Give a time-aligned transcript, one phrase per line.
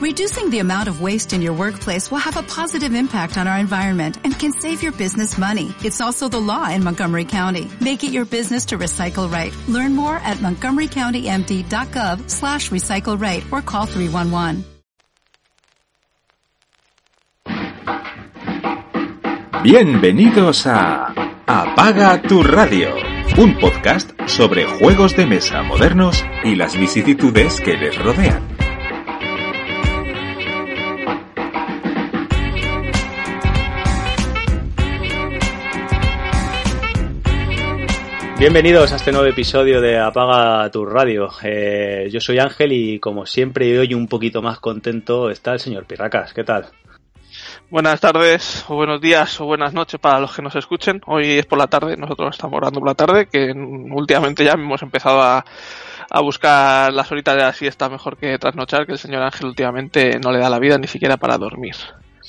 [0.00, 3.58] Reducing the amount of waste in your workplace will have a positive impact on our
[3.58, 5.74] environment and can save your business money.
[5.84, 7.70] It's also the law in Montgomery County.
[7.82, 9.54] Make it your business to recycle right.
[9.68, 14.64] Learn more at montgomerycountymd.gov slash recycle right or call 311.
[19.62, 21.12] Bienvenidos a
[21.46, 22.88] Apaga tu radio,
[23.36, 28.49] un podcast sobre juegos de mesa modernos y las vicisitudes que les rodean.
[38.40, 41.28] Bienvenidos a este nuevo episodio de Apaga tu radio.
[41.42, 45.84] Eh, yo soy Ángel y como siempre hoy un poquito más contento está el señor
[45.84, 46.32] Pirracas.
[46.32, 46.64] ¿Qué tal?
[47.68, 51.02] Buenas tardes, o buenos días, o buenas noches para los que nos escuchen.
[51.04, 54.80] Hoy es por la tarde, nosotros estamos orando por la tarde, que últimamente ya hemos
[54.80, 55.44] empezado a,
[56.08, 60.18] a buscar las horitas de la siesta mejor que trasnochar, que el señor Ángel últimamente
[60.18, 61.76] no le da la vida ni siquiera para dormir.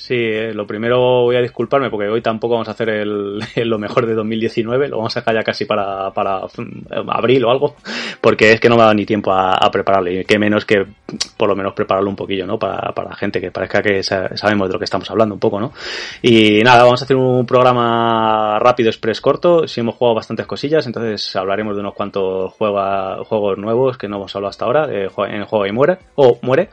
[0.02, 3.78] Sí, eh, lo primero voy a disculparme porque hoy tampoco vamos a hacer el, lo
[3.78, 7.76] mejor de 2019, lo vamos a dejar ya casi para, para mm, abril o algo,
[8.20, 10.64] porque es que no me ha dado ni tiempo a, a prepararlo y qué menos
[10.64, 10.84] que
[11.36, 12.58] por lo menos prepararlo un poquillo, ¿no?
[12.58, 15.60] Para, para la gente que parezca que sabemos de lo que estamos hablando un poco,
[15.60, 15.72] ¿no?
[16.20, 20.84] Y nada, vamos a hacer un programa rápido, express, corto, si hemos jugado bastantes cosillas,
[20.84, 25.04] entonces hablaremos de unos cuantos juega, juegos nuevos que no hemos hablado hasta ahora, de,
[25.04, 26.70] en Juego y Muere, o Muere,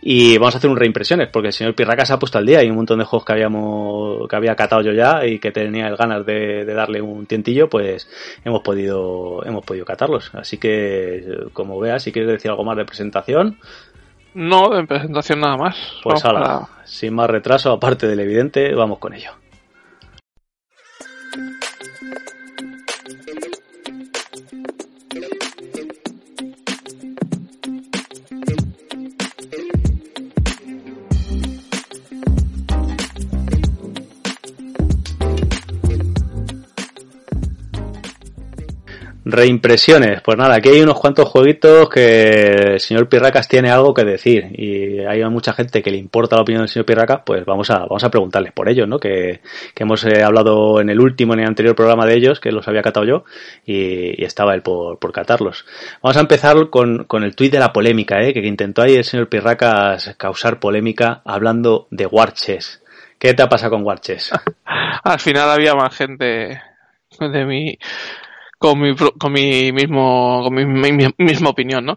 [0.00, 2.62] y vamos a hacer un reimpresiones, porque el señor Pirraca se ha puesto al día
[2.62, 5.88] y un montón de juegos que habíamos que había catado yo ya y que tenía
[5.88, 8.08] el ganas de, de, darle un tientillo, pues
[8.44, 10.30] hemos podido hemos podido catarlos.
[10.34, 13.58] Así que como veas, si quieres decir algo más de presentación,
[14.34, 15.76] no, de presentación nada más.
[16.02, 16.68] Pues ahora, para...
[16.84, 19.32] sin más retraso, aparte del evidente, vamos con ello.
[39.30, 44.04] Reimpresiones, pues nada, aquí hay unos cuantos jueguitos que el señor Pirracas tiene algo que
[44.04, 47.70] decir y hay mucha gente que le importa la opinión del señor Pirracas, pues vamos
[47.70, 48.98] a, vamos a preguntarles por ellos, ¿no?
[48.98, 49.40] Que,
[49.74, 52.66] que hemos eh, hablado en el último, en el anterior programa de ellos, que los
[52.68, 53.24] había catado yo
[53.64, 55.64] y, estaba él por, por, catarlos.
[56.02, 58.32] Vamos a empezar con, con el tuit de la polémica, ¿eh?
[58.32, 62.82] Que intentó ahí el señor Pirracas causar polémica hablando de Warches.
[63.18, 64.32] ¿Qué te ha pasado con Warches?
[65.04, 66.62] Al final había más gente
[67.18, 67.78] de mi
[68.60, 71.96] con mi, con mi mismo, con mi, mi, misma opinión, ¿no?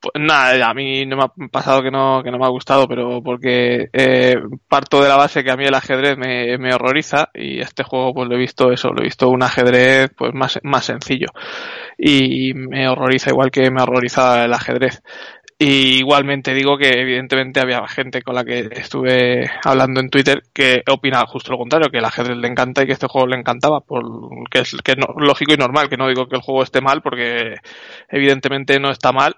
[0.00, 2.88] Pues nada, a mí no me ha pasado que no, que no me ha gustado,
[2.88, 4.34] pero porque eh,
[4.66, 8.14] parto de la base que a mí el ajedrez me, me horroriza y este juego
[8.14, 11.26] pues lo he visto eso, lo he visto un ajedrez pues más, más sencillo
[11.98, 15.02] y me horroriza igual que me horroriza el ajedrez.
[15.62, 20.82] Y igualmente digo que evidentemente había gente con la que estuve hablando en Twitter que
[20.88, 23.80] opinaba justo lo contrario, que el ajedrez le encanta y que este juego le encantaba,
[23.80, 24.02] por
[24.48, 24.74] que es
[25.18, 27.56] lógico y normal, que no digo que el juego esté mal porque
[28.08, 29.36] evidentemente no está mal.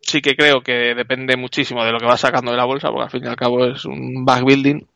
[0.00, 3.04] Sí que creo que depende muchísimo de lo que va sacando de la bolsa, porque
[3.06, 4.86] al fin y al cabo es un backbuilding,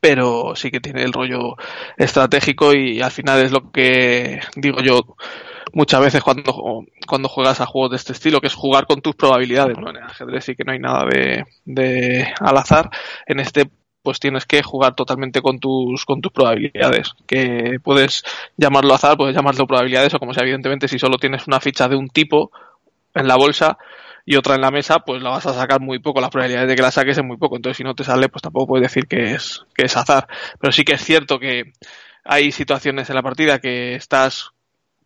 [0.00, 1.54] pero sí que tiene el rollo
[1.96, 5.16] estratégico y al final es lo que digo yo
[5.72, 9.14] muchas veces cuando, cuando juegas a juegos de este estilo, que es jugar con tus
[9.14, 9.78] probabilidades.
[9.78, 9.90] ¿no?
[9.90, 12.90] En el ajedrez sí que no hay nada de, de al azar.
[13.26, 13.70] En este
[14.04, 17.14] pues tienes que jugar totalmente con tus, con tus probabilidades.
[17.26, 18.22] Que puedes
[18.54, 21.96] llamarlo azar, puedes llamarlo probabilidades, o como sea, evidentemente, si solo tienes una ficha de
[21.96, 22.52] un tipo
[23.14, 23.78] en la bolsa
[24.26, 26.20] y otra en la mesa, pues la vas a sacar muy poco.
[26.20, 27.56] Las probabilidades de que la saques es muy poco.
[27.56, 30.28] Entonces, si no te sale, pues tampoco puedes decir que es, que es azar.
[30.60, 31.72] Pero sí que es cierto que
[32.24, 34.50] hay situaciones en la partida que estás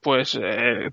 [0.01, 0.91] pues eh,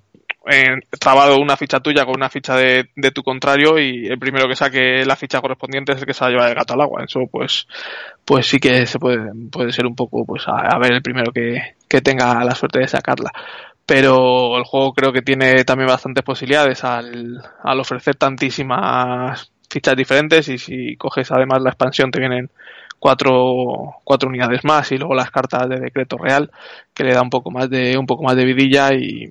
[0.99, 4.55] trabado una ficha tuya con una ficha de, de, tu contrario y el primero que
[4.55, 7.03] saque la ficha correspondiente es el que se va a llevar el gato al agua.
[7.03, 7.67] Eso pues,
[8.23, 11.31] pues sí que se puede, puede ser un poco, pues a, a ver el primero
[11.31, 13.31] que, que tenga la suerte de sacarla.
[13.85, 20.47] Pero el juego creo que tiene también bastantes posibilidades al, al ofrecer tantísimas fichas diferentes
[20.49, 22.49] y si coges además la expansión te vienen
[22.99, 26.51] cuatro, cuatro unidades más y luego las cartas de decreto real
[26.93, 29.29] que le da un poco más de un poco más de vidilla y,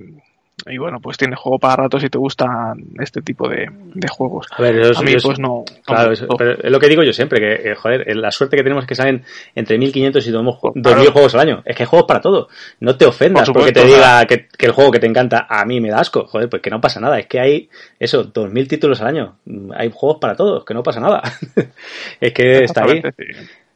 [0.66, 4.46] y bueno, pues tiene juego para rato si te gustan este tipo de, de juegos.
[4.56, 5.64] A ver, eso, a mí eso, pues no.
[5.84, 8.62] Claro, es, pero es lo que digo yo siempre, que eh, joder, la suerte que
[8.62, 9.24] tenemos es que salen
[9.54, 11.12] entre 1500 y 2000 claro.
[11.12, 11.62] juegos al año.
[11.64, 12.48] Es que hay juegos para todo.
[12.80, 15.46] No te ofendas Por supuesto, porque te diga que, que, el juego que te encanta
[15.50, 16.26] a mí me da asco.
[16.26, 17.18] Joder, pues que no pasa nada.
[17.18, 17.68] Es que hay
[17.98, 19.36] eso, 2000 títulos al año.
[19.76, 21.20] Hay juegos para todos, que no pasa nada.
[22.20, 23.02] es que está ahí.
[23.02, 23.24] Sí.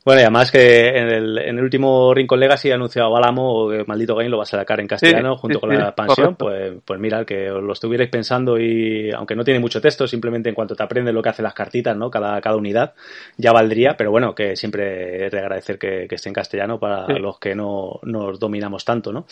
[0.09, 3.85] Bueno, y además que en el, en el último Rincon Legacy ha anunciado Álamo que
[3.85, 6.35] Maldito Game lo va a sacar en castellano junto con la expansión.
[6.35, 10.55] Pues, pues mira, que lo estuvierais pensando y aunque no tiene mucho texto, simplemente en
[10.55, 12.11] cuanto te aprendes lo que hacen las cartitas, ¿no?
[12.11, 12.95] Cada, cada unidad
[13.37, 17.39] ya valdría, pero bueno, que siempre es de agradecer que, esté en castellano para los
[17.39, 19.27] que no nos dominamos tanto, ¿no?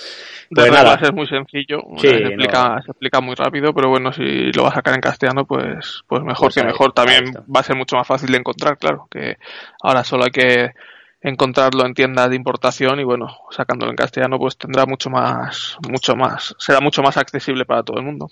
[0.51, 0.99] Pues nada.
[1.01, 4.75] es muy sencillo, se, explica, se explica muy rápido, pero bueno, si lo va a
[4.75, 6.93] sacar en castellano, pues, pues mejor pues que mejor.
[6.93, 9.39] También va a ser mucho más fácil de encontrar, claro, que
[9.81, 10.66] ahora solo hay que
[11.21, 16.15] encontrarlo en tiendas de importación y bueno, sacándolo en castellano pues tendrá mucho más, mucho
[16.17, 18.29] más, será mucho más accesible para todo el mundo.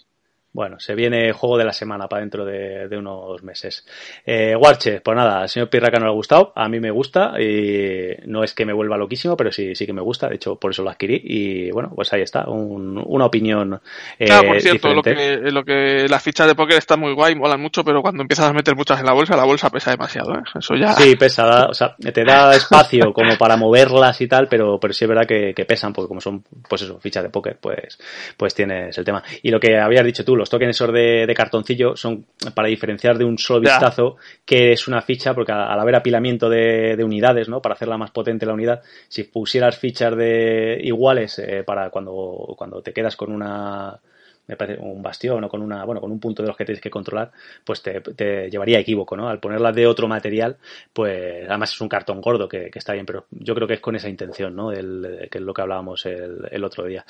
[0.55, 3.85] Bueno, se viene juego de la semana para dentro de, unos meses.
[4.25, 7.35] Eh, Warche, pues nada, al señor Pirraca no le ha gustado, a mí me gusta
[7.41, 10.55] y no es que me vuelva loquísimo, pero sí, sí que me gusta, de hecho
[10.55, 13.81] por eso lo adquirí y bueno, pues ahí está, una opinión
[14.17, 17.35] eh, Claro, por cierto, lo que, lo que las fichas de póker están muy guay,
[17.35, 20.35] molan mucho, pero cuando empiezas a meter muchas en la bolsa, la bolsa pesa demasiado,
[20.35, 20.43] ¿eh?
[20.57, 20.93] Eso ya...
[20.93, 25.05] Sí, pesa, o sea, te da espacio como para moverlas y tal, pero, pero sí
[25.05, 27.99] es verdad que, pesan, porque como son, pues eso, fichas de póker, pues,
[28.37, 29.21] pues tienes el tema.
[29.43, 33.25] Y lo que habías dicho tú, los tokens esos de, cartoncillo son para diferenciar de
[33.25, 37.63] un solo vistazo que es una ficha, porque al, haber apilamiento de, unidades, ¿no?
[37.63, 42.83] Para hacerla más potente la unidad, si pusieras fichas de iguales eh, para cuando, cuando
[42.83, 43.99] te quedas con una
[44.47, 46.83] me parece, un bastión o con una, bueno, con un punto de los que tienes
[46.83, 47.31] que controlar,
[47.65, 49.29] pues te, te llevaría a equívoco, ¿no?
[49.29, 50.57] Al ponerla de otro material,
[50.93, 53.81] pues además es un cartón gordo que, que, está bien, pero yo creo que es
[53.81, 54.73] con esa intención, ¿no?
[54.73, 57.05] El, que es lo que hablábamos el, el otro día.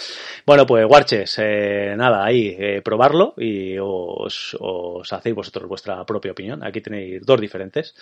[0.46, 6.32] Bueno, pues Warches, eh, nada, ahí, eh, probarlo y os, os hacéis vosotros vuestra propia
[6.32, 6.64] opinión.
[6.64, 7.94] Aquí tenéis dos diferentes.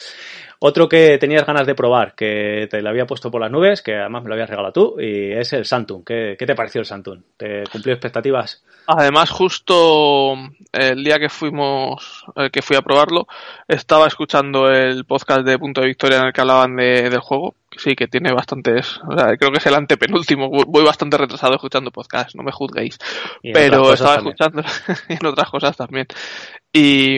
[0.58, 3.94] Otro que tenías ganas de probar, que te lo había puesto por las nubes, que
[3.96, 6.04] además me lo habías regalado tú, y es el Santum.
[6.04, 7.22] ¿Qué, qué te pareció el Santum?
[7.36, 8.64] ¿Te cumplió expectativas?
[8.86, 10.34] Además, justo
[10.72, 13.26] el día que fuimos, eh, que fui a probarlo,
[13.68, 17.54] estaba escuchando el podcast de Punto de Victoria en el que hablaban de, del juego.
[17.76, 19.00] Sí, que tiene bastantes.
[19.08, 20.50] O sea, creo que es el antepenúltimo.
[20.50, 22.98] Voy bastante retrasado escuchando podcast, no me juzguéis.
[23.42, 24.62] Pero estaba escuchando
[25.08, 26.06] en otras cosas también.
[26.72, 27.16] Y,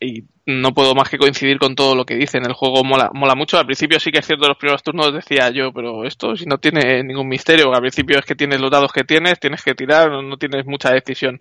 [0.00, 2.44] y, no puedo más que coincidir con todo lo que dicen.
[2.44, 3.58] El juego mola, mola mucho.
[3.58, 6.58] Al principio sí que es cierto, los primeros turnos decía yo, pero esto si no
[6.58, 7.72] tiene ningún misterio.
[7.72, 10.90] Al principio es que tienes los dados que tienes, tienes que tirar, no tienes mucha
[10.90, 11.40] decisión.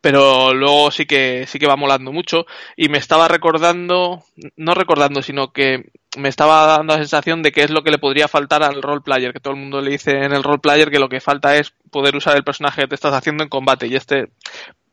[0.00, 2.46] Pero luego sí que, sí que va molando mucho.
[2.76, 4.22] Y me estaba recordando,
[4.56, 7.98] no recordando, sino que me estaba dando la sensación de que es lo que le
[7.98, 10.90] podría faltar al role player, que todo el mundo le dice en el role player
[10.90, 13.86] que lo que falta es poder usar el personaje que te estás haciendo en combate.
[13.86, 14.28] Y este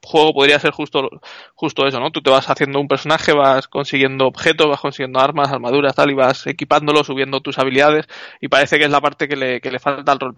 [0.03, 1.09] juego podría ser justo,
[1.55, 2.11] justo eso, ¿no?
[2.11, 6.13] Tú te vas haciendo un personaje, vas consiguiendo objetos, vas consiguiendo armas, armaduras, tal, y
[6.13, 8.07] vas equipándolo, subiendo tus habilidades,
[8.41, 10.35] y parece que es la parte que le, que le falta al rol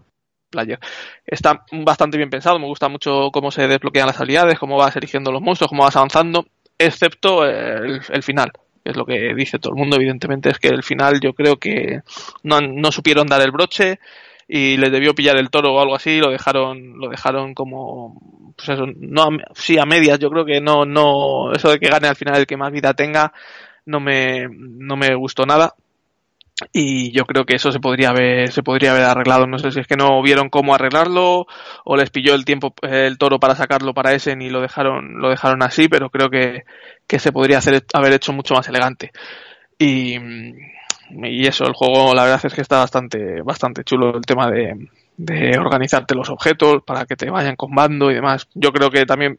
[0.50, 0.80] player.
[1.26, 5.32] Está bastante bien pensado, me gusta mucho cómo se desbloquean las habilidades, cómo vas eligiendo
[5.32, 6.48] los monstruos, cómo vas avanzando,
[6.78, 8.52] excepto el, final
[8.84, 12.02] es lo que dice todo el mundo, evidentemente, es que el final yo creo que
[12.44, 14.00] no, no supieron dar el broche,
[14.52, 18.70] y les debió pillar el toro o algo así, lo dejaron, lo dejaron como, pues
[18.70, 22.16] eso, no, sí a medias, yo creo que no, no, eso de que gane al
[22.16, 23.32] final el que más vida tenga,
[23.86, 25.76] no me, no me gustó nada.
[26.74, 29.48] Y yo creo que eso se podría haber, se podría haber arreglado.
[29.48, 31.48] No sé si es que no vieron cómo arreglarlo,
[31.86, 35.30] o les pilló el tiempo, el toro para sacarlo para ese y lo dejaron, lo
[35.30, 36.64] dejaron así, pero creo que,
[37.08, 39.12] que se podría hacer, haber hecho mucho más elegante.
[39.78, 40.18] Y,
[41.12, 44.90] y eso, el juego la verdad es que está bastante, bastante chulo el tema de,
[45.20, 48.48] de organizarte los objetos para que te vayan combando y demás.
[48.54, 49.38] Yo creo que también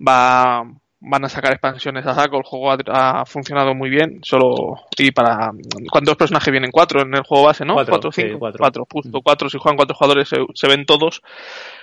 [0.00, 0.64] va,
[1.00, 2.38] van a sacar expansiones a saco.
[2.38, 4.20] El juego ha, funcionado muy bien.
[4.22, 5.50] Solo y para
[5.90, 7.74] cuántos personajes vienen cuatro en el juego base, ¿no?
[7.74, 8.86] Cuatro, cinco, cuatro.
[8.90, 9.50] justo cuatro.
[9.50, 11.22] Si juegan cuatro jugadores se, ven todos.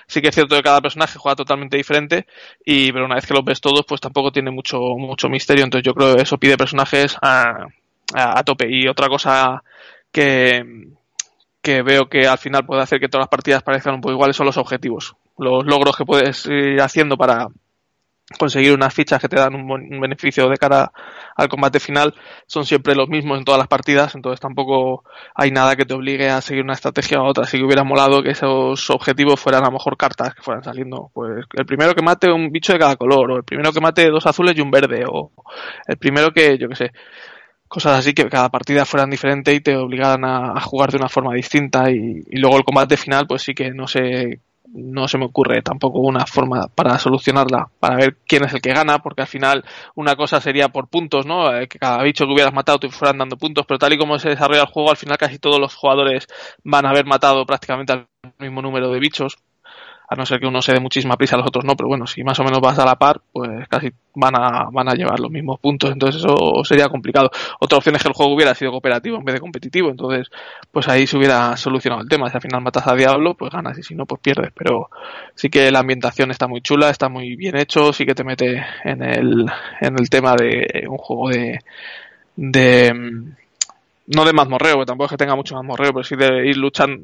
[0.07, 2.25] Sí que es cierto que cada personaje juega totalmente diferente
[2.63, 5.63] y pero una vez que los ves todos, pues tampoco tiene mucho mucho misterio.
[5.63, 7.67] Entonces yo creo que eso pide personajes a
[8.13, 8.67] a, tope.
[8.69, 9.63] Y otra cosa
[10.11, 10.63] que,
[11.61, 14.35] que veo que al final puede hacer que todas las partidas parezcan un poco iguales
[14.35, 15.15] son los objetivos.
[15.37, 17.47] Los logros que puedes ir haciendo para
[18.39, 20.91] conseguir unas fichas que te dan un, beneficio de cara
[21.35, 22.13] al combate final
[22.47, 25.03] son siempre los mismos en todas las partidas, entonces tampoco
[25.35, 27.43] hay nada que te obligue a seguir una estrategia u otra.
[27.43, 31.11] Así que hubiera molado que esos objetivos fueran a lo mejor cartas que fueran saliendo.
[31.13, 34.09] Pues el primero que mate un bicho de cada color, o el primero que mate
[34.09, 35.31] dos azules y un verde, o
[35.87, 36.91] el primero que, yo que sé,
[37.75, 41.33] cosas así que cada partida fueran diferente y te obligaran a, jugar de una forma
[41.33, 45.61] distinta y, luego el combate final pues sí que no sé no se me ocurre
[45.61, 49.63] tampoco una forma para solucionarla, para ver quién es el que gana, porque al final
[49.93, 51.53] una cosa sería por puntos, ¿no?
[51.53, 54.19] Eh, que cada bicho que hubieras matado te fueran dando puntos, pero tal y como
[54.19, 56.27] se desarrolla el juego, al final casi todos los jugadores
[56.63, 58.07] van a haber matado prácticamente al
[58.39, 59.37] mismo número de bichos.
[60.07, 62.23] A no ser que uno se dé muchísima prisa, los otros no, pero bueno, si
[62.23, 65.31] más o menos vas a la par, pues casi van a, van a llevar los
[65.31, 67.31] mismos puntos, entonces eso sería complicado.
[67.59, 70.29] Otra opción es que el juego hubiera sido cooperativo en vez de competitivo, entonces
[70.71, 73.77] pues ahí se hubiera solucionado el tema, si al final matas a Diablo, pues ganas
[73.77, 74.89] y si no, pues pierdes, pero
[75.33, 78.63] sí que la ambientación está muy chula, está muy bien hecho, sí que te mete
[78.83, 79.45] en el,
[79.81, 81.59] en el tema de un juego de,
[82.35, 82.93] de
[84.07, 87.03] no de mazmorreo, que tampoco es que tenga mucho mazmorreo, pero sí de ir luchando,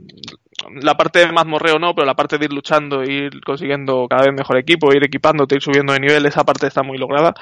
[0.81, 4.33] la parte de mazmorreo no, pero la parte de ir luchando, ir consiguiendo cada vez
[4.33, 7.33] mejor equipo, ir equipándote, ir subiendo de nivel, esa parte está muy lograda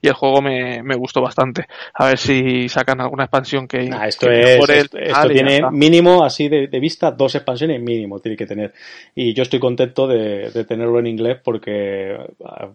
[0.00, 1.66] y el juego me, me gustó bastante.
[1.94, 3.90] A ver si sacan alguna expansión que...
[4.06, 8.72] esto es, esto, tiene mínimo, así de, vista, dos expansiones mínimo tiene que tener.
[9.14, 12.68] Y yo estoy contento de, tenerlo en inglés porque, ah,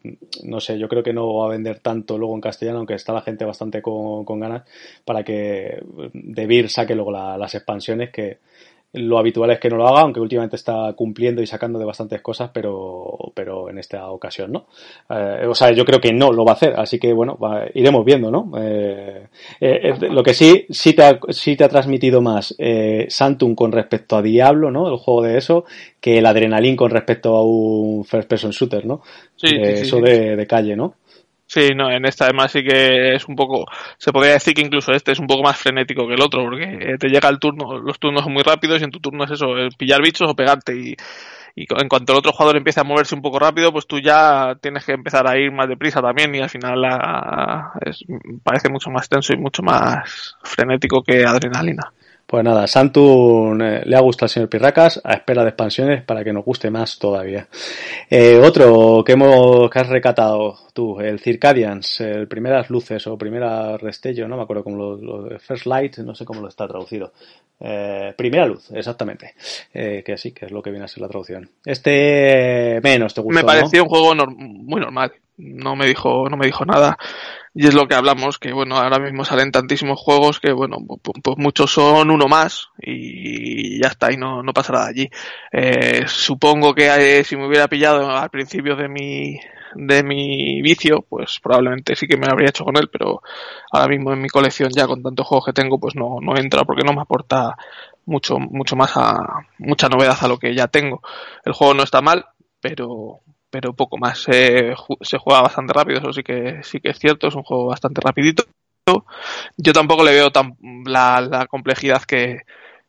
[0.44, 3.14] no sé, yo creo que no va a vender tanto luego en castellano, aunque está
[3.14, 4.64] la gente bastante con, ganas,
[5.04, 5.82] para que
[6.14, 8.38] Debir saque luego las expansiones que
[8.94, 12.22] lo habitual es que no lo haga, aunque últimamente está cumpliendo y sacando de bastantes
[12.22, 14.66] cosas, pero, pero en esta ocasión no.
[15.10, 17.38] Eh, o sea, yo creo que no lo va a hacer, así que bueno,
[17.76, 18.52] iremos viendo, ¿no?
[18.60, 19.28] Eh,
[19.60, 22.56] eh, lo que sí, sí te ha, sí te ha transmitido más
[23.10, 24.90] Santum con respecto a Diablo, ¿no?
[24.90, 25.66] El juego de eso,
[26.02, 29.02] que el Adrenalin con respecto a un first person shooter, ¿no?
[29.36, 30.96] Sí, eso De, de calle, ¿no?
[31.52, 33.66] Sí, no, en esta además sí que es un poco,
[33.98, 36.96] se podría decir que incluso este es un poco más frenético que el otro, porque
[37.00, 39.48] te llega el turno, los turnos son muy rápidos y en tu turno es eso,
[39.76, 40.96] pillar bichos o pegarte y,
[41.56, 44.54] y en cuanto el otro jugador empiece a moverse un poco rápido, pues tú ya
[44.62, 48.04] tienes que empezar a ir más deprisa también y al final la, es,
[48.44, 51.92] parece mucho más tenso y mucho más frenético que adrenalina.
[52.30, 56.24] Pues nada, Santun eh, le ha gustado al señor Pirracas, a espera de expansiones para
[56.24, 57.48] que nos guste más todavía.
[58.08, 63.80] Eh, otro que hemos que has recatado tú, el Circadians, el primeras luces o primera
[63.80, 67.14] restello, no me acuerdo cómo lo, First Light, no sé cómo lo está traducido.
[67.60, 69.34] Eh, primera luz, exactamente.
[69.74, 71.50] que sí, que es lo que viene a ser la traducción.
[71.66, 73.40] Este menos te gustó.
[73.40, 75.14] Me pareció un juego muy normal.
[75.40, 76.98] No me dijo, no me dijo nada
[77.54, 81.38] y es lo que hablamos, que bueno, ahora mismo salen tantísimos juegos que bueno, pues,
[81.38, 85.10] muchos son uno más y ya está, y no, no pasará de allí.
[85.52, 89.40] Eh, supongo que eh, si me hubiera pillado al principio de mi,
[89.76, 93.22] de mi vicio, pues probablemente sí que me habría hecho con él, pero
[93.72, 96.64] ahora mismo en mi colección ya con tantos juegos que tengo, pues no, no entra
[96.66, 97.58] porque no me aporta
[98.06, 99.18] mucho, mucho más a,
[99.58, 101.02] mucha novedad a lo que ya tengo.
[101.44, 102.26] El juego no está mal,
[102.62, 104.20] pero, pero poco más.
[104.20, 104.74] se
[105.18, 108.44] juega bastante rápido, eso sí que, sí que es cierto, es un juego bastante rapidito.
[109.58, 112.42] Yo tampoco le veo tan la, complejidad que,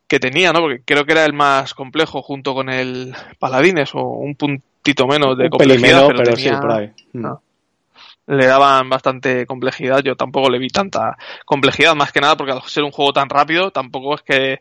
[0.09, 0.61] tenía, ¿no?
[0.61, 5.37] Porque creo que era el más complejo junto con el Paladines o un puntito menos
[5.38, 6.09] de complejidad.
[6.09, 6.90] pero, sí, por ahí.
[7.12, 7.26] Mm.
[8.26, 12.62] Le daban bastante complejidad, yo tampoco le vi tanta complejidad, más que nada porque al
[12.62, 14.61] ser un juego tan rápido, tampoco es que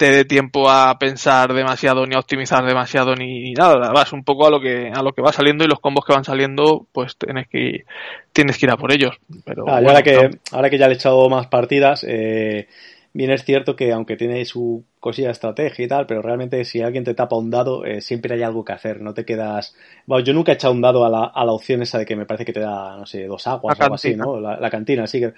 [0.00, 3.92] te dé tiempo a pensar demasiado ni a optimizar demasiado ni, nada.
[3.92, 6.14] Vas un poco a lo que a lo que va saliendo y los combos que
[6.14, 7.84] van saliendo pues tienes que
[8.32, 9.18] tienes que ir a por ellos.
[9.44, 12.66] Pero ah, ahora que ahora que ya le he echado más partidas eh,
[13.12, 16.80] bien es cierto que aunque tiene su cosilla de estrategia y tal, pero realmente si
[16.82, 19.74] alguien te tapa un dado, eh, siempre hay algo que hacer, no te quedas...
[20.06, 22.16] Bueno, yo nunca he echado un dado a la, a la opción esa de que
[22.16, 24.38] me parece que te da, no sé, dos aguas o algo así, ¿no?
[24.40, 25.32] La, cantina, así que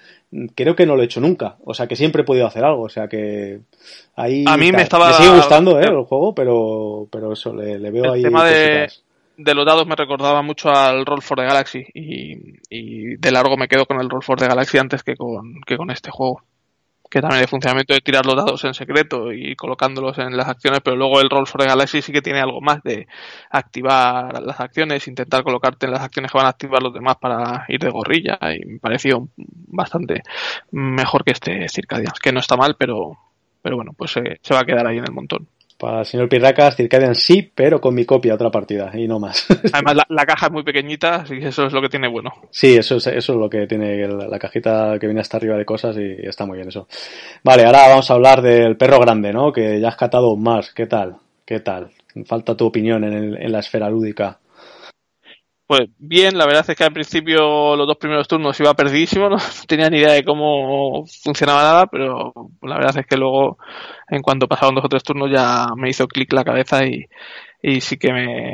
[0.53, 2.83] creo que no lo he hecho nunca, o sea que siempre he podido hacer algo,
[2.83, 3.61] o sea que
[4.15, 4.43] ahí...
[4.47, 5.07] A mí me estaba...
[5.07, 5.85] Me sigue gustando, ¿eh?
[5.85, 8.21] El juego, pero, pero eso, le, veo ahí...
[8.21, 8.87] Tema de
[9.35, 13.57] de los dados me recordaba mucho al Roll for the Galaxy y, y, de largo
[13.57, 16.43] me quedo con el Roll for the Galaxy antes que con, que con este juego
[17.13, 20.79] que también el funcionamiento de tirar los dados en secreto y colocándolos en las acciones,
[20.83, 23.05] pero luego el Roll for Galaxy sí que tiene algo más de
[23.51, 27.65] activar las acciones, intentar colocarte en las acciones que van a activar los demás para
[27.67, 30.23] ir de gorrilla y me pareció bastante
[30.71, 33.15] mejor que este Circadians, que no está mal, pero,
[33.61, 35.47] pero bueno, pues se va a quedar ahí en el montón.
[35.83, 39.45] Para el señor Pirracas, Circadian sí, pero con mi copia otra partida y no más.
[39.73, 42.31] Además, la, caja es muy pequeñita, así que eso es lo que tiene bueno.
[42.51, 45.65] Sí, eso es, eso es lo que tiene la, cajita que viene hasta arriba de
[45.65, 46.87] cosas y, está muy bien eso.
[47.43, 49.51] Vale, ahora vamos a hablar del perro grande, ¿no?
[49.51, 50.71] Que ya has catado más.
[50.73, 51.17] ¿Qué tal?
[51.43, 51.91] ¿Qué tal?
[52.27, 54.39] Falta tu opinión en, en la esfera lúdica.
[55.73, 59.37] Pues bien, la verdad es que al principio los dos primeros turnos iba perdidísimo, no
[59.67, 63.57] tenía ni idea de cómo funcionaba nada, pero la verdad es que luego,
[64.07, 67.07] en cuanto pasaron dos o tres turnos, ya me hizo clic la cabeza y,
[67.63, 68.53] y sí que me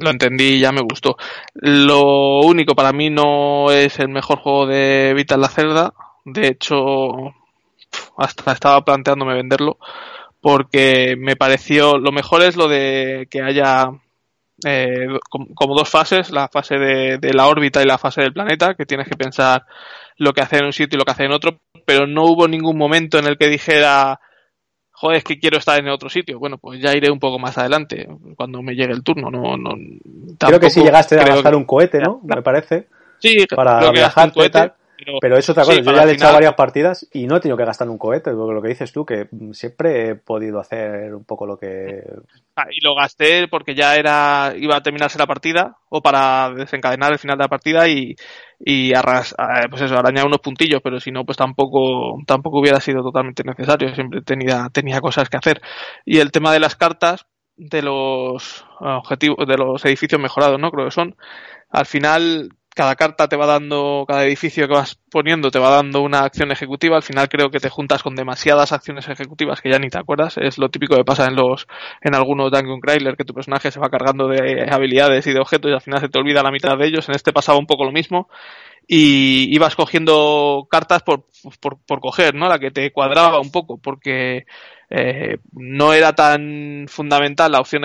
[0.00, 1.16] lo entendí y ya me gustó.
[1.54, 5.92] Lo único para mí no es el mejor juego de Vital la Cerda,
[6.24, 7.34] de hecho,
[8.16, 9.76] hasta estaba planteándome venderlo,
[10.40, 13.90] porque me pareció, lo mejor es lo de que haya
[14.64, 18.86] eh, como, dos fases, la fase de, la órbita y la fase del planeta, que
[18.86, 19.64] tienes que pensar
[20.16, 22.46] lo que hacer en un sitio y lo que hacer en otro, pero no hubo
[22.46, 24.20] ningún momento en el que dijera,
[24.92, 26.38] joder, es que quiero estar en otro sitio.
[26.38, 29.30] Bueno, pues ya iré un poco más adelante, cuando me llegue el turno.
[29.30, 29.74] No, no,
[30.38, 32.20] creo que sí llegaste a gastar un cohete, ¿no?
[32.22, 32.88] Me parece.
[33.18, 34.74] Sí, para viajar y tal.
[35.20, 37.56] Pero, eso otra cosa, yo ya le he echado varias partidas y no he tenido
[37.56, 41.46] que gastar un cohete, lo que dices tú, que siempre he podido hacer un poco
[41.46, 42.02] lo que...
[42.56, 47.12] Ah, y lo gasté porque ya era iba a terminarse la partida o para desencadenar
[47.12, 48.14] el final de la partida y,
[48.58, 52.80] y arras, eh, pues eso, arañar unos puntillos, pero si no, pues tampoco, tampoco hubiera
[52.80, 55.62] sido totalmente necesario, siempre tenía, tenía cosas que hacer.
[56.04, 57.26] Y el tema de las cartas,
[57.56, 60.70] de los objetivos, de los edificios mejorados, ¿no?
[60.70, 61.16] Creo que son,
[61.70, 66.00] al final cada carta te va dando, cada edificio que vas poniendo te va dando
[66.00, 66.96] una acción ejecutiva.
[66.96, 70.38] Al final creo que te juntas con demasiadas acciones ejecutivas que ya ni te acuerdas.
[70.38, 71.66] Es lo típico que pasa en los,
[72.00, 75.70] en algunos Dungeon Crawler, que tu personaje se va cargando de habilidades y de objetos
[75.70, 77.06] y al final se te olvida la mitad de ellos.
[77.10, 78.30] En este pasaba un poco lo mismo.
[78.88, 81.26] Y ibas cogiendo cartas por,
[81.60, 82.48] por, por coger, ¿no?
[82.48, 84.46] La que te cuadraba un poco, porque
[84.88, 87.84] eh, no era tan fundamental la opción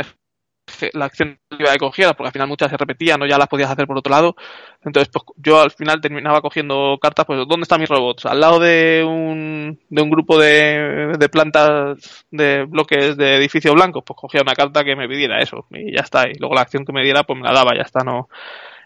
[0.93, 3.87] la acción que cogiera, porque al final muchas se repetían o ya las podías hacer
[3.87, 4.35] por otro lado.
[4.83, 8.25] Entonces, pues yo al final terminaba cogiendo cartas, pues ¿dónde están mis robots?
[8.25, 14.03] Al lado de un, de un grupo de, de plantas de bloques de edificio blanco,
[14.03, 16.27] pues cogía una carta que me pidiera eso y ya está.
[16.29, 18.29] Y luego la acción que me diera, pues me la daba, ya está, no,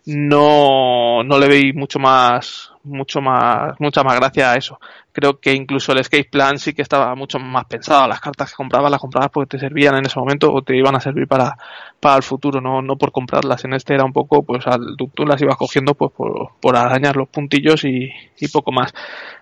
[0.10, 4.80] no, no le veí mucho más, mucho más, mucha más gracia a eso.
[5.12, 8.08] Creo que incluso el escape plan sí que estaba mucho más pensado.
[8.08, 10.96] Las cartas que comprabas las comprabas porque te servían en ese momento o te iban
[10.96, 11.56] a servir para,
[12.00, 13.63] para el futuro, no, no por comprarlas.
[13.66, 17.16] En este era un poco, pues al, tú, las ibas cogiendo pues por, por arañar
[17.16, 18.10] los puntillos y,
[18.51, 18.94] poco más.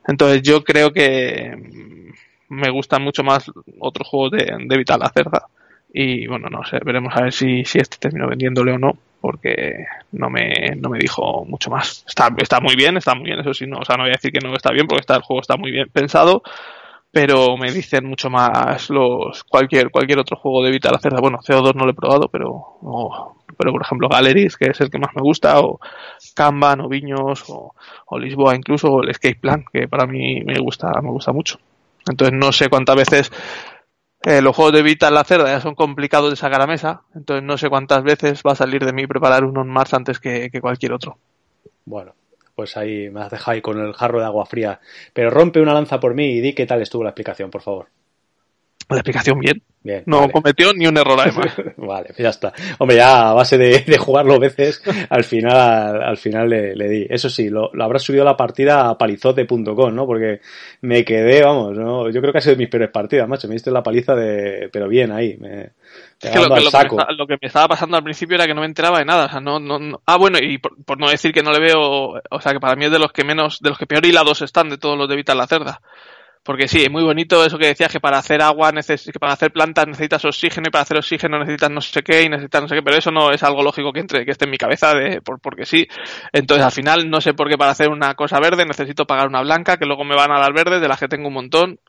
[0.05, 1.55] Entonces yo creo que
[2.50, 5.47] me gustan mucho más otros juegos de, de Vital la Cerda.
[5.93, 8.97] Y bueno, no sé, veremos a ver si, si este termino vendiéndole o no
[9.27, 12.05] porque no me, no me dijo mucho más.
[12.07, 14.15] Está, está muy bien, está muy bien, eso sí, no, o sea, no voy a
[14.15, 16.41] decir que no está bien porque está, el juego está muy bien pensado,
[17.12, 21.19] pero me dicen mucho más los cualquier cualquier otro juego de Vital Cerda.
[21.19, 24.98] Bueno, CO2 no lo he probado, pero pero por ejemplo Galleries, que es el que
[24.98, 25.81] más me gusta, o
[26.34, 30.57] Kanban, o Viños, o, o Lisboa incluso, o el Escape Plan, que para mí me
[30.57, 31.60] gusta, me gusta mucho.
[32.10, 33.31] Entonces no sé cuántas veces
[34.27, 37.03] eh, los juegos de Vita en la cerda ya son complicados de sacar a mesa,
[37.15, 40.51] entonces no sé cuántas veces va a salir de mí preparar uno más antes que,
[40.60, 41.17] cualquier otro.
[41.86, 42.13] Bueno,
[42.53, 44.81] pues ahí me has dejado ahí con el jarro de agua fría.
[45.13, 47.88] Pero rompe una lanza por mí y di qué tal estuvo la explicación, por favor.
[48.89, 49.62] La explicación bien.
[50.06, 51.54] no cometió ni un error además.
[51.78, 52.54] vale, ya está.
[52.80, 57.06] Hombre, ya a base de, jugarlo veces, al final, al final le, di.
[57.10, 60.06] Eso sí, lo, lo habrás subido la partida a palizote.com, ¿no?
[60.06, 60.39] Porque
[60.82, 62.10] me quedé, vamos, ¿no?
[62.10, 63.50] Yo creo que ha sido de mis peores partidas, macho.
[63.50, 65.36] Me diste la paliza de, pero bien ahí.
[65.38, 65.71] Me,
[66.21, 66.62] es que lo, que,
[67.15, 69.26] lo, que me, estaba pasando al principio era que no me enteraba de nada.
[69.26, 72.41] O sea, no, no, Ah, bueno, y por, no decir que no le veo, o
[72.41, 74.69] sea, que para mí es de los que menos, de los que peor hilados están
[74.69, 75.82] de todos los de Vital la Cerda.
[76.47, 79.51] Porque sí, es muy bonito eso que decías, que para hacer agua, que para hacer
[79.51, 82.75] plantas necesitas oxígeno y para hacer oxígeno necesitas no sé qué y necesitas no sé
[82.75, 85.19] qué, pero eso no es algo lógico que entre, que esté en mi cabeza de,
[85.19, 85.86] por, porque sí.
[86.31, 89.41] Entonces al final no sé por qué para hacer una cosa verde necesito pagar una
[89.41, 91.79] blanca, que luego me van a dar verdes, de las que tengo un montón.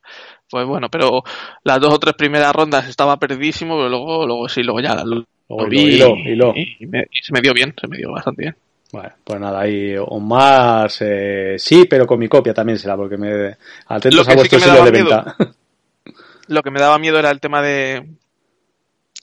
[0.50, 1.22] Pues bueno, pero
[1.62, 5.24] las dos o tres primeras rondas estaba perdidísimo, pero luego, luego sí, luego ya lo,
[5.68, 8.56] vi y, y se me dio bien, se me dio bastante bien.
[8.90, 13.56] Bueno, pues nada, ahí Omar eh, sí, pero con mi copia también será, porque me
[13.86, 15.36] atentos a vuestro sí de venta.
[16.46, 18.06] Lo que me daba miedo era el tema de,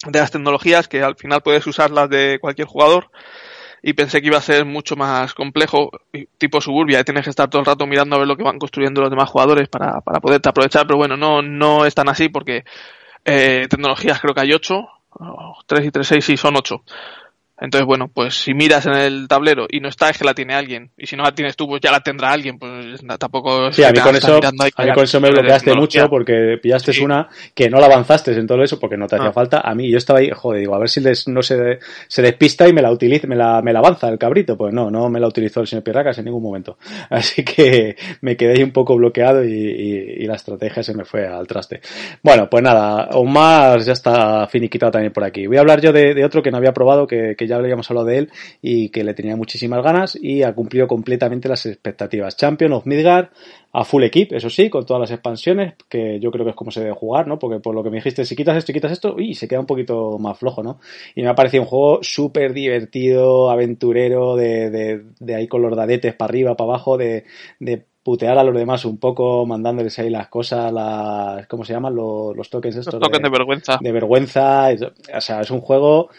[0.06, 3.10] de las tecnologías, que al final puedes usarlas de cualquier jugador,
[3.82, 5.90] y pensé que iba a ser mucho más complejo,
[6.38, 8.60] tipo suburbia, y tienes que estar todo el rato mirando a ver lo que van
[8.60, 12.30] construyendo los demás jugadores para, para poderte aprovechar, pero bueno, no, no es tan así
[12.30, 12.66] porque
[13.24, 14.88] eh, tecnologías creo que hay ocho,
[15.66, 16.84] tres y tres, seis, sí, son ocho.
[17.60, 20.54] Entonces, bueno, pues si miras en el tablero y no está, es que la tiene
[20.54, 20.92] alguien.
[20.98, 22.60] Y si no la tienes tú, pues ya la tendrá alguien.
[22.60, 23.72] Pues tampoco.
[23.72, 27.30] Sí, a mí, con eso, a mí con eso me bloqueaste mucho porque pillaste una
[27.54, 29.34] que no la avanzaste en todo eso porque no te hacía ah.
[29.34, 29.62] falta.
[29.62, 32.68] A mí, yo estaba ahí, joder, digo, a ver si les, no se, se despista
[32.68, 34.58] y me la utiliza, me la, me la avanza el cabrito.
[34.58, 36.78] Pues no, no me la utilizó el señor Pirracas en ningún momento.
[37.10, 41.28] Así que me quedé ahí un poco bloqueado y, y, la estrategia se me fue
[41.28, 41.82] al traste.
[42.24, 45.48] Bueno, pues nada, más ya está finiquitado también por aquí.
[45.48, 47.90] Voy a hablar yo de, de otro que no había probado que, que ya habíamos
[47.90, 48.32] hablado de él
[48.62, 52.36] y que le tenía muchísimas ganas y ha cumplido completamente las expectativas.
[52.36, 53.30] Champion of Midgard
[53.72, 56.72] a full equip, eso sí, con todas las expansiones, que yo creo que es como
[56.72, 57.38] se debe jugar, ¿no?
[57.38, 59.60] Porque por lo que me dijiste, si quitas esto y quitas esto, y se queda
[59.60, 60.80] un poquito más flojo, ¿no?
[61.14, 65.76] Y me ha parecido un juego súper divertido, aventurero, de, de, de ahí con los
[65.76, 67.26] dadetes para arriba, para abajo, de,
[67.60, 71.96] de putear a los demás un poco, mandándoles ahí las cosas, las, ¿cómo se llaman?
[71.96, 72.94] Los, los tokens estos.
[72.94, 73.80] Los tokens de, vergüenza.
[73.82, 74.70] De vergüenza.
[75.12, 76.10] o sea, es un juego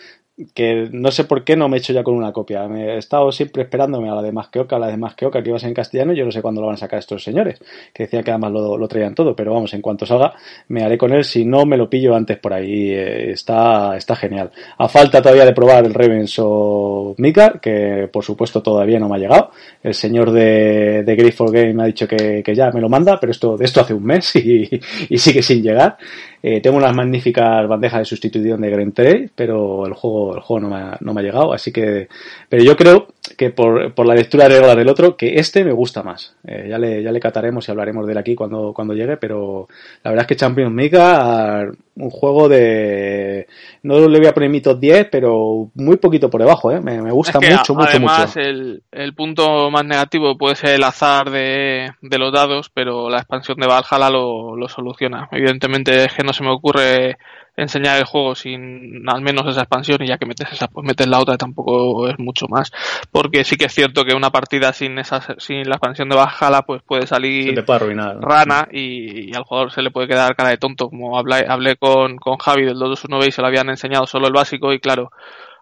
[0.55, 2.69] que no sé por qué no me he hecho ya con una copia.
[2.69, 5.15] Me he estado siempre esperándome a la de Más que Oca, a la de Más
[5.15, 6.13] que iba a ser en castellano.
[6.13, 7.59] Yo no sé cuándo lo van a sacar estos señores,
[7.95, 9.35] que decían que además lo, lo traían todo.
[9.35, 10.35] Pero vamos, en cuanto salga,
[10.69, 11.25] me haré con él.
[11.25, 12.91] Si no, me lo pillo antes por ahí.
[12.91, 14.51] Eh, está, está genial.
[14.77, 19.17] A falta todavía de probar el Ravens o Mikar, que por supuesto todavía no me
[19.17, 19.51] ha llegado.
[19.83, 23.33] El señor de, de Griffith Game ha dicho que, que, ya me lo manda, pero
[23.33, 24.69] esto, de esto hace un mes y,
[25.09, 25.97] y sigue sin llegar.
[26.43, 30.69] Eh, tengo unas magníficas bandejas de sustitución de Green Trade, pero el juego, el juego
[30.69, 32.09] no me, ha, no me ha llegado, así que,
[32.49, 35.73] pero yo creo que por, por la lectura de reglas del otro, que este me
[35.73, 36.37] gusta más.
[36.47, 39.69] Eh, ya, le, ya le cataremos y hablaremos de él aquí cuando, cuando llegue, pero
[40.03, 43.47] la verdad es que Champions Mega, un juego de,
[43.83, 46.81] no le voy a poner mi top 10, pero muy poquito por debajo, ¿eh?
[46.81, 48.41] me, me gusta es que mucho, mucho, además mucho.
[48.41, 53.19] El, el punto más negativo puede ser el azar de, de los dados, pero la
[53.19, 55.29] expansión de Valhalla lo, lo soluciona.
[55.33, 57.17] Evidentemente es que no se me ocurre
[57.57, 61.07] enseñar el juego sin al menos esa expansión y ya que metes esa pues metes
[61.07, 62.71] la otra tampoco es mucho más
[63.11, 66.63] porque sí que es cierto que una partida sin esa sin la expansión de Valhalla
[66.63, 68.21] pues puede salir puede arruinar, ¿no?
[68.21, 71.77] rana y, y, al jugador se le puede quedar cara de tonto como hablé, hablé
[71.77, 75.11] con, con Javi del 221 y se lo habían enseñado solo el básico y claro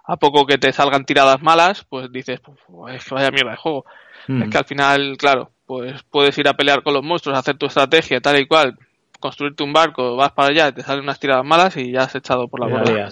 [0.05, 3.57] a poco que te salgan tiradas malas pues dices pues, es que vaya mierda de
[3.57, 3.85] juego
[4.27, 4.43] mm.
[4.43, 7.67] es que al final claro pues puedes ir a pelear con los monstruos hacer tu
[7.67, 8.77] estrategia tal y cual
[9.25, 12.47] construirte un barco, vas para allá, te salen unas tiradas malas y ya has echado
[12.47, 13.09] por la borda.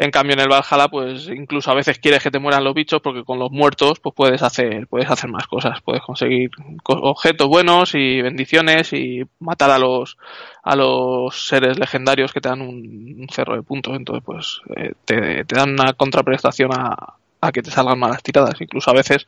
[0.00, 3.00] En cambio en el Valhalla, pues incluso a veces quieres que te mueran los bichos
[3.02, 6.50] porque con los muertos pues puedes hacer, puedes hacer más cosas, puedes conseguir
[6.84, 10.16] objetos buenos y bendiciones y matar a los
[10.62, 15.44] a los seres legendarios que te dan un, cerro de puntos, entonces pues eh, te,
[15.44, 18.60] te, dan una contraprestación a, a que te salgan malas tiradas.
[18.60, 19.26] Incluso a veces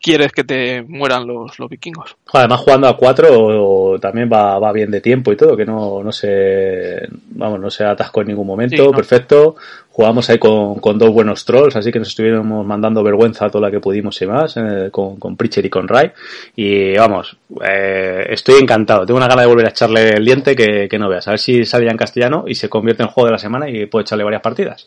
[0.00, 2.16] quieres que te mueran los, los vikingos.
[2.32, 6.12] Además, jugando a cuatro también va, va bien de tiempo y todo, que no, no
[6.12, 7.08] se
[7.46, 8.92] vamos, no se atascó en ningún momento, sí, no.
[8.92, 9.56] perfecto.
[9.96, 13.68] Jugamos ahí con, con, dos buenos trolls, así que nos estuviéramos mandando vergüenza a toda
[13.68, 16.12] la que pudimos y más, eh, con, con y con Ray.
[16.54, 17.34] Y vamos,
[17.66, 19.06] eh, estoy encantado.
[19.06, 21.26] Tengo una gana de volver a echarle el diente que, que no veas.
[21.28, 23.70] A ver si sale ya en castellano y se convierte en juego de la semana
[23.70, 24.86] y puedo echarle varias partidas.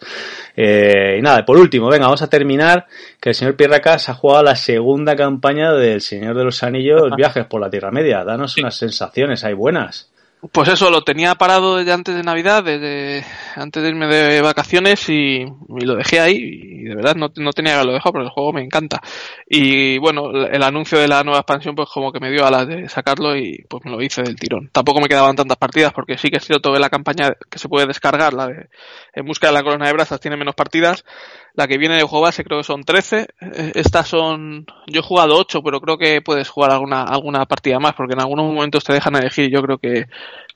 [0.55, 2.85] Eh, y nada, por último, venga, vamos a terminar
[3.19, 7.45] que el señor Pierracas ha jugado la segunda campaña del Señor de los Anillos, Viajes
[7.45, 8.23] por la Tierra Media.
[8.23, 10.08] Danos unas sensaciones, hay buenas.
[10.53, 13.25] Pues eso, lo tenía parado desde antes de Navidad, desde
[13.55, 17.51] antes de irme de vacaciones y, y lo dejé ahí y de verdad no, no
[17.51, 19.01] tenía que haberlo dejado porque el juego me encanta.
[19.47, 22.65] Y bueno, el anuncio de la nueva expansión pues como que me dio a la
[22.65, 24.69] de sacarlo y pues me lo hice del tirón.
[24.71, 27.67] Tampoco me quedaban tantas partidas porque sí que es cierto que la campaña que se
[27.67, 28.69] puede descargar, la de
[29.13, 31.03] En busca de la corona de brasas, tiene menos partidas.
[31.53, 33.27] La que viene de juego base creo que son 13.
[33.75, 34.65] Estas son...
[34.87, 38.21] Yo he jugado 8, pero creo que puedes jugar alguna, alguna partida más porque en
[38.21, 39.49] algunos momentos te dejan elegir.
[39.51, 40.07] Yo creo que,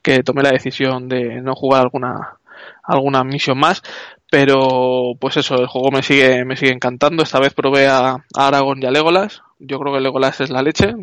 [0.02, 2.38] que tomé la decisión de no jugar alguna,
[2.84, 3.82] alguna misión más.
[4.30, 7.22] Pero pues eso, el juego me sigue, me sigue encantando.
[7.24, 9.44] Esta vez probé a, a Aragorn y a Legolas.
[9.60, 10.94] Yo creo que Legolas es la leche.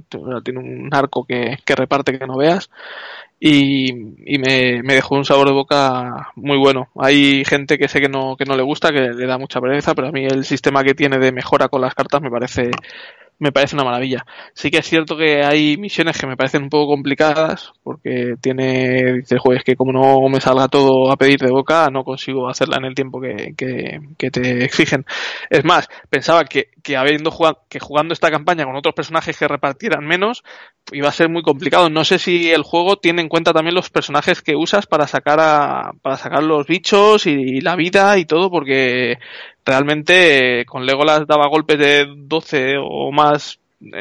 [0.45, 2.71] Tiene un arco que, que reparte que no veas
[3.43, 3.89] y,
[4.27, 6.91] y me, dejó un sabor de boca muy bueno.
[6.97, 9.95] Hay gente que sé que no, que no le gusta, que le da mucha pereza,
[9.95, 12.71] pero a mí el sistema que tiene de mejora con las cartas me parece,
[13.39, 14.27] me parece una maravilla.
[14.53, 19.15] Sí que es cierto que hay misiones que me parecen un poco complicadas, porque tiene,
[19.15, 22.47] dice el juez que como no me salga todo a pedir de boca, no consigo
[22.47, 25.07] hacerla en el tiempo que, que, que te exigen.
[25.49, 29.49] Es más, pensaba que, que habiendo jugado, que jugando esta campaña con otros personajes que
[29.49, 30.43] repartieran menos,
[30.93, 31.91] iba a ser muy complicado.
[31.91, 35.39] No sé si el juego tiene en cuenta también los personajes que usas para sacar
[35.41, 39.19] a, para sacar los bichos y, la vida y todo, porque
[39.65, 43.59] realmente con Legolas daba golpes de 12 o más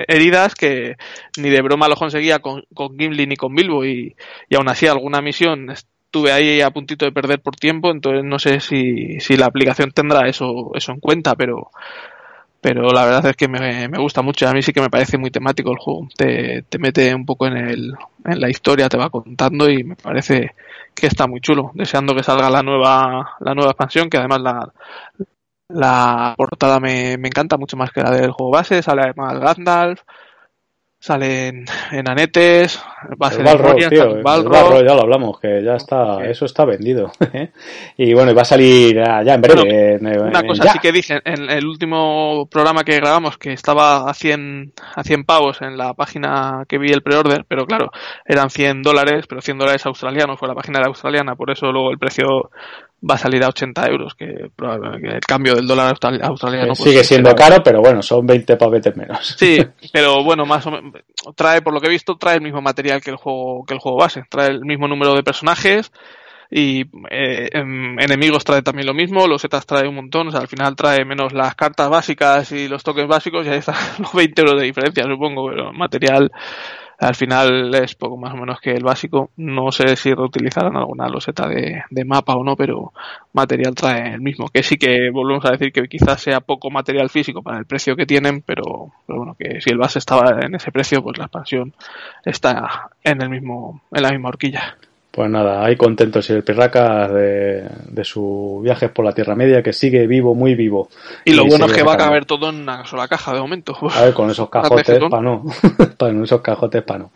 [0.08, 0.98] heridas que
[1.38, 4.16] ni de broma lo conseguía con, con Gimli ni con Bilbo y,
[4.50, 8.40] y aún así alguna misión estuve ahí a puntito de perder por tiempo entonces no
[8.40, 11.72] sé si, si la aplicación tendrá eso, eso en cuenta pero
[12.62, 14.48] pero la verdad es que me, me, gusta mucho.
[14.48, 16.08] A mí sí que me parece muy temático el juego.
[16.16, 17.94] Te, te mete un poco en, el,
[18.26, 20.56] en la historia, te va contando y me parece
[20.94, 21.72] que está muy chulo.
[21.74, 24.74] Deseando que salga la nueva, la nueva expansión, que además la,
[25.70, 28.82] la portada me, me encanta mucho más que la del juego base.
[28.82, 30.02] Sale además Gandalf,
[31.00, 32.78] salen enanetes,
[33.22, 37.12] va a ser Balrog, tío, Balrog, ya lo hablamos, que ya está, eso está vendido.
[37.98, 39.98] y bueno, va a salir ya en breve.
[40.00, 40.74] Bueno, una cosa ya.
[40.74, 45.24] sí que dije en el último programa que grabamos que estaba a 100, a 100
[45.24, 47.92] pavos en la página que vi el preorder, pero claro,
[48.26, 51.92] eran 100 dólares, pero 100 dólares australianos, fue la página de australiana, por eso luego
[51.92, 52.52] el precio
[53.08, 56.36] va a salir a 80 euros, que, el cambio del dólar australiano...
[56.68, 59.36] Pues, sigue siendo caro, pero bueno, son 20 pavetes menos.
[59.38, 59.60] Sí,
[59.94, 60.94] pero bueno, más o menos,
[61.36, 63.80] trae, por lo que he visto, trae el mismo material que el juego, que el
[63.80, 65.92] juego base, trae el mismo número de personajes,
[66.52, 66.82] Y
[67.12, 70.76] eh, enemigos trae también lo mismo, los setas trae un montón, o sea, al final
[70.76, 74.60] trae menos las cartas básicas y los toques básicos y ahí están los 20 euros
[74.60, 76.32] de diferencia, supongo, pero material
[77.00, 79.32] al final es poco más o menos que el básico.
[79.38, 82.92] No sé si reutilizarán alguna loseta de, de, mapa o no, pero
[83.34, 84.50] material trae el mismo.
[84.50, 87.96] Que sí que volvemos a decir que quizás sea poco material físico para el precio
[87.96, 91.26] que tienen, pero, pero bueno, que si el base estaba en ese precio, pues la
[91.26, 91.74] expansión
[92.26, 94.78] está en el mismo, en la misma horquilla.
[95.12, 99.74] Pues nada, hay contentos el Pirracas de, de sus viajes por la Tierra Media, que
[99.74, 100.88] sigue vivo, muy vivo.
[101.26, 103.76] Y lo bueno es que va a caber todo en una sola caja de momento.
[103.92, 105.44] A ver, con esos cajotes para no.
[105.98, 107.12] con esos cajotes para no.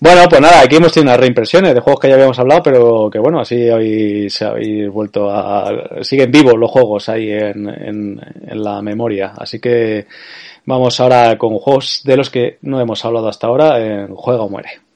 [0.00, 3.08] Bueno, pues nada, aquí hemos tenido unas reimpresiones de juegos que ya habíamos hablado, pero
[3.08, 6.02] que bueno, así hoy se habéis vuelto a.
[6.02, 9.32] Siguen vivos los juegos ahí en, en, en la memoria.
[9.38, 10.06] Así que
[10.66, 14.48] vamos ahora con juegos de los que no hemos hablado hasta ahora en Juega o
[14.48, 14.91] Muere.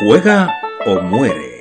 [0.00, 0.54] Juega
[0.86, 1.58] o muere.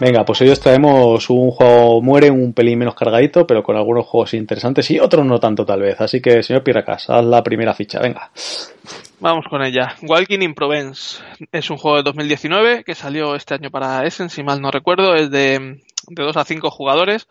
[0.00, 4.06] Venga, pues hoy os traemos un juego muere un pelín menos cargadito, pero con algunos
[4.06, 6.00] juegos interesantes y otros no tanto tal vez.
[6.00, 8.28] Así que, señor Piracas, haz la primera ficha, venga.
[9.18, 9.96] Vamos con ella.
[10.02, 14.42] Walking in Provence es un juego de 2019 que salió este año para Essen, si
[14.42, 15.14] mal no recuerdo.
[15.14, 17.26] Es de, de 2 a 5 jugadores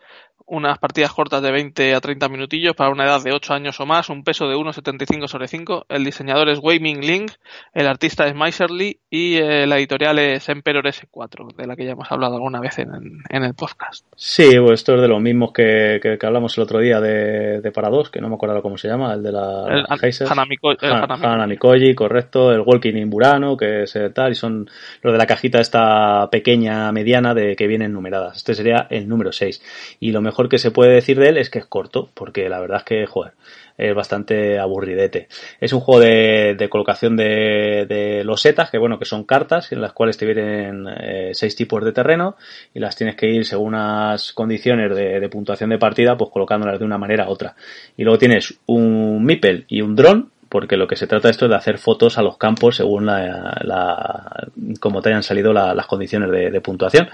[0.46, 3.86] unas partidas cortas de 20 a 30 minutillos para una edad de 8 años o
[3.86, 5.86] más, un peso de 1,75 sobre 5.
[5.88, 7.30] El diseñador es Wei Ming Ling,
[7.74, 11.92] el artista es Miserly y eh, la editorial es Emperor S4, de la que ya
[11.92, 14.06] hemos hablado alguna vez en, en el podcast.
[14.16, 17.60] Sí, pues esto es de los mismos que, que, que hablamos el otro día de,
[17.60, 19.86] de Parados, que no me acuerdo cómo se llama, el de la el,
[20.28, 24.68] Hanamiko, el Hanamikoji, correcto, el Walking in Burano, que es eh, tal, y son
[25.02, 28.36] los de la cajita esta pequeña, mediana, de que vienen numeradas.
[28.36, 29.96] Este sería el número 6.
[30.00, 32.50] Y lo mejor mejor que se puede decir de él es que es corto, porque
[32.50, 33.32] la verdad es que, joder,
[33.78, 35.28] es bastante aburridete.
[35.62, 39.80] Es un juego de, de colocación de, de, losetas, que bueno, que son cartas en
[39.80, 42.36] las cuales te vienen eh, seis tipos de terreno
[42.74, 46.78] y las tienes que ir según unas condiciones de, de, puntuación de partida, pues colocándolas
[46.78, 47.56] de una manera a otra.
[47.96, 51.50] Y luego tienes un mipel y un dron porque lo que se trata esto es
[51.50, 54.48] de hacer fotos a los campos según la, la
[54.80, 57.08] como te hayan salido la, las condiciones de, puntuación.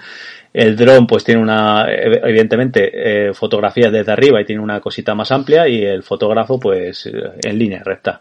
[0.53, 5.33] El dron pues tiene una, evidentemente, eh, fotografía desde arriba y tiene una cosita más
[5.33, 8.21] amplia y el fotógrafo pues en línea recta.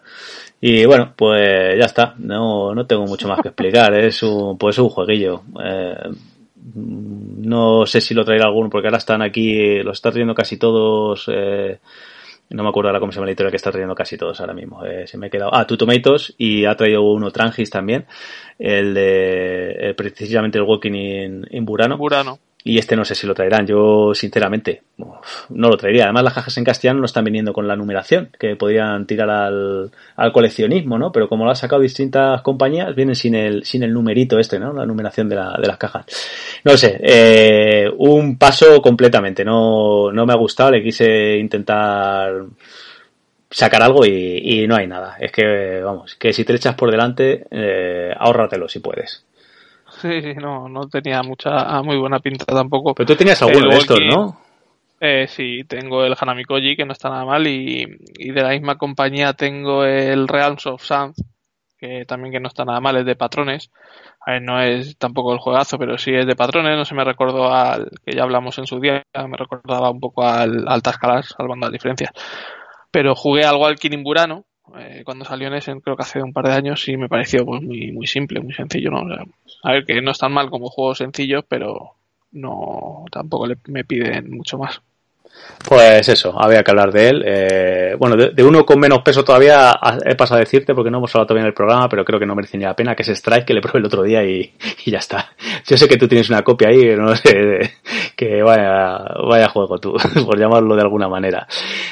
[0.64, 4.78] Y bueno, pues ya está, no, no tengo mucho más que explicar, es un, pues
[4.78, 5.42] un jueguillo.
[5.64, 5.96] Eh,
[6.76, 11.26] no sé si lo traerá alguno porque ahora están aquí, los está trayendo casi todos,
[11.34, 11.80] eh,
[12.52, 14.54] no me acuerdo ahora cómo se llama la editorial que está trayendo casi todos ahora
[14.54, 14.86] mismo.
[14.86, 15.54] Eh, se me ha quedado.
[15.54, 18.06] Ah, Two Tomatoes y ha traído uno Trangis también.
[18.60, 21.98] El de el, precisamente el Walking in, in Burano.
[21.98, 23.66] Burano y este no sé si lo traerán.
[23.66, 26.04] Yo, sinceramente, no lo traería.
[26.04, 29.92] Además, las cajas en castellano no están viniendo con la numeración, que podrían tirar al,
[30.16, 31.12] al coleccionismo, ¿no?
[31.12, 34.74] Pero como lo han sacado distintas compañías, vienen sin el, sin el numerito este, ¿no?
[34.74, 36.06] La numeración de, la, de las cajas.
[36.64, 39.44] No sé, eh, un paso completamente.
[39.44, 42.44] No, no me ha gustado, le quise intentar
[43.50, 45.18] sacar algo y, y no hay nada.
[45.20, 49.26] Es que, vamos, que si te echas por delante, eh, ahórratelo si puedes.
[50.02, 52.96] Sí, no, no tenía mucha, muy buena pinta tampoco.
[52.96, 54.40] Pero tú tenías alguno de estos, ¿no?
[55.00, 57.88] Eh, sí, tengo el Hanamikoji, que no está nada mal, y,
[58.18, 61.16] y, de la misma compañía tengo el Realms of Sand,
[61.78, 63.72] que también que no está nada mal, es de patrones.
[64.26, 67.04] A ver, no es tampoco el juegazo, pero sí es de patrones, no se me
[67.04, 71.26] recordó al que ya hablamos en su día, me recordaba un poco al, al Tascalar,
[71.26, 72.12] salvando las diferencias.
[72.92, 74.46] Pero jugué algo al Kirimburano,
[74.78, 77.46] eh, cuando salió en ese, creo que hace un par de años, sí me pareció
[77.46, 79.02] pues muy, muy simple, muy sencillo, ¿no?
[79.02, 79.24] O sea,
[79.64, 81.96] a ver, que no es tan mal como juegos sencillos, pero
[82.32, 84.82] no tampoco le, me piden mucho más.
[85.68, 87.24] Pues eso, había que hablar de él.
[87.26, 91.14] Eh, bueno, de, uno con menos peso todavía he pasado a decirte porque no hemos
[91.14, 93.10] hablado todavía en el programa, pero creo que no merece ni la pena, que es
[93.10, 94.54] Strike, que le probé el otro día y,
[94.86, 95.34] y ya está.
[95.66, 97.76] Yo sé que tú tienes una copia ahí, no sé,
[98.16, 101.48] que vaya, vaya juego tú, por llamarlo de alguna manera.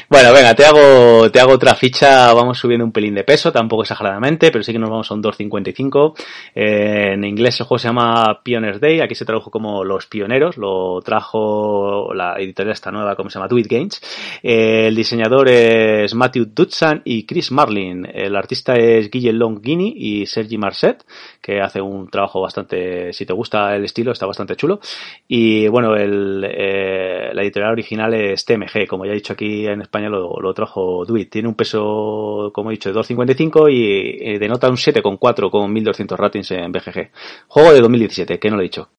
[0.10, 3.84] Bueno, venga, te hago, te hago otra ficha, vamos subiendo un pelín de peso, tampoco
[3.84, 6.14] exageradamente, pero sí que nos vamos a un 2.55.
[6.56, 10.58] Eh, en inglés el juego se llama Pioneers Day, aquí se tradujo como Los Pioneros,
[10.58, 14.02] lo trajo la editorial esta nueva, como se llama Tweet Games.
[14.44, 18.08] Eh, el diseñador es Matthew Dutsan y Chris Marlin.
[18.12, 21.06] El artista es Guille Longini y Sergi Marcet,
[21.42, 24.80] que hace un trabajo bastante, si te gusta el estilo, está bastante chulo.
[25.28, 29.82] Y bueno, el, eh, la editorial original es TMG, como ya he dicho aquí en
[29.82, 31.30] España lo, lo trajo Duit.
[31.30, 36.18] Tiene un peso, como he dicho, de 2.55 y eh, denota un 7,4 con 1.200
[36.18, 37.12] ratings en BGG.
[37.48, 38.90] Juego de 2017, que no lo he dicho.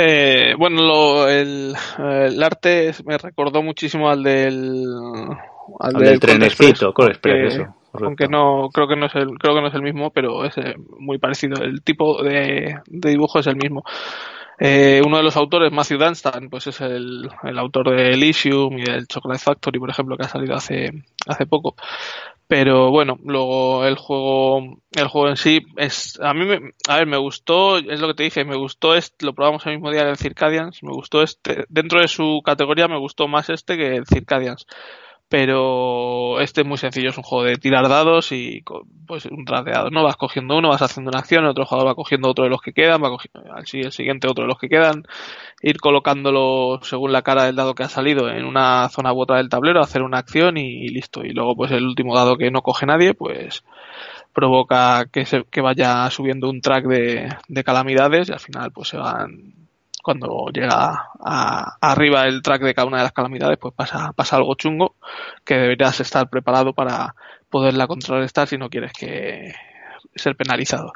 [0.00, 4.84] Eh, bueno, lo, el, el, arte me recordó muchísimo al del
[5.80, 7.74] al, al del, trenecito, Express, eso.
[7.94, 10.56] Aunque no creo que no es el creo que no es el mismo, pero es
[10.58, 11.62] eh, muy parecido.
[11.62, 13.82] El tipo de, de dibujo es el mismo.
[14.60, 18.82] Eh, uno de los autores, Matthew Dunstan, pues es el, el autor de Elysium y
[18.82, 20.90] del Chocolate Factory, por ejemplo, que ha salido hace,
[21.26, 21.76] hace poco.
[22.48, 27.06] Pero bueno, luego el juego, el juego en sí es, a mí me, a ver,
[27.06, 30.06] me gustó, es lo que te dije, me gustó este, lo probamos el mismo día
[30.06, 34.06] del Circadians, me gustó este, dentro de su categoría me gustó más este que el
[34.06, 34.66] Circadians
[35.28, 38.64] pero este es muy sencillo, es un juego de tirar dados y
[39.06, 40.02] pues un tradeado, ¿no?
[40.02, 42.62] Vas cogiendo uno, vas haciendo una acción, el otro jugador va cogiendo otro de los
[42.62, 45.04] que quedan, va cogiendo al siguiente otro de los que quedan,
[45.60, 49.36] ir colocándolo según la cara del dado que ha salido en una zona u otra
[49.36, 51.22] del tablero, hacer una acción y, listo.
[51.24, 53.64] Y luego pues el último dado que no coge nadie, pues
[54.32, 58.88] provoca que, se, que vaya subiendo un track de, de calamidades y al final pues
[58.88, 59.67] se van
[60.08, 64.36] cuando llega a, arriba el track de cada una de las calamidades, pues pasa, pasa
[64.36, 64.96] algo chungo
[65.44, 67.14] que deberías estar preparado para
[67.50, 69.52] poderla contrarrestar si no quieres que
[70.14, 70.94] ser penalizado.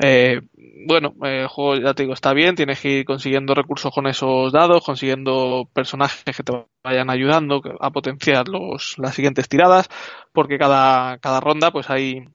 [0.00, 0.42] Eh,
[0.86, 4.52] bueno, el juego ya te digo está bien, tienes que ir consiguiendo recursos con esos
[4.52, 6.52] dados, consiguiendo personajes que te
[6.84, 9.88] vayan ayudando a potenciar los, las siguientes tiradas,
[10.32, 12.28] porque cada, cada ronda pues hay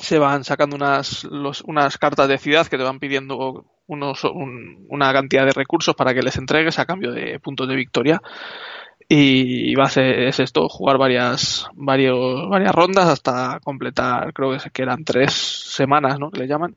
[0.00, 5.44] se van sacando unas, unas cartas de ciudad que te van pidiendo unos, una cantidad
[5.44, 8.22] de recursos para que les entregues a cambio de puntos de victoria.
[9.12, 14.82] Y va a ser es esto, jugar varias, varios, varias rondas hasta completar, creo que
[14.82, 16.30] eran tres semanas, ¿no?
[16.30, 16.76] Que le llaman.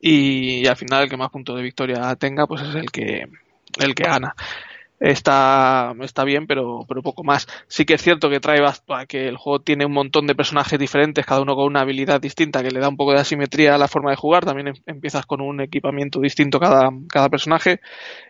[0.00, 3.26] Y, y al final el que más puntos de victoria tenga, pues es el que,
[3.78, 4.34] el que gana
[5.00, 7.46] está, está bien, pero, pero poco más.
[7.68, 8.60] Sí que es cierto que trae
[9.08, 12.62] que el juego tiene un montón de personajes diferentes, cada uno con una habilidad distinta,
[12.62, 14.44] que le da un poco de asimetría a la forma de jugar.
[14.44, 17.80] También em, empiezas con un equipamiento distinto cada, cada personaje,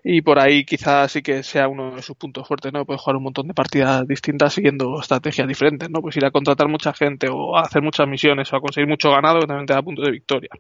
[0.05, 2.85] y por ahí quizás sí que sea uno de sus puntos fuertes, ¿no?
[2.85, 6.01] Puedes jugar un montón de partidas distintas siguiendo estrategias diferentes, ¿no?
[6.01, 9.11] Pues ir a contratar mucha gente o a hacer muchas misiones o a conseguir mucho
[9.11, 10.51] ganado que también te da puntos de victoria.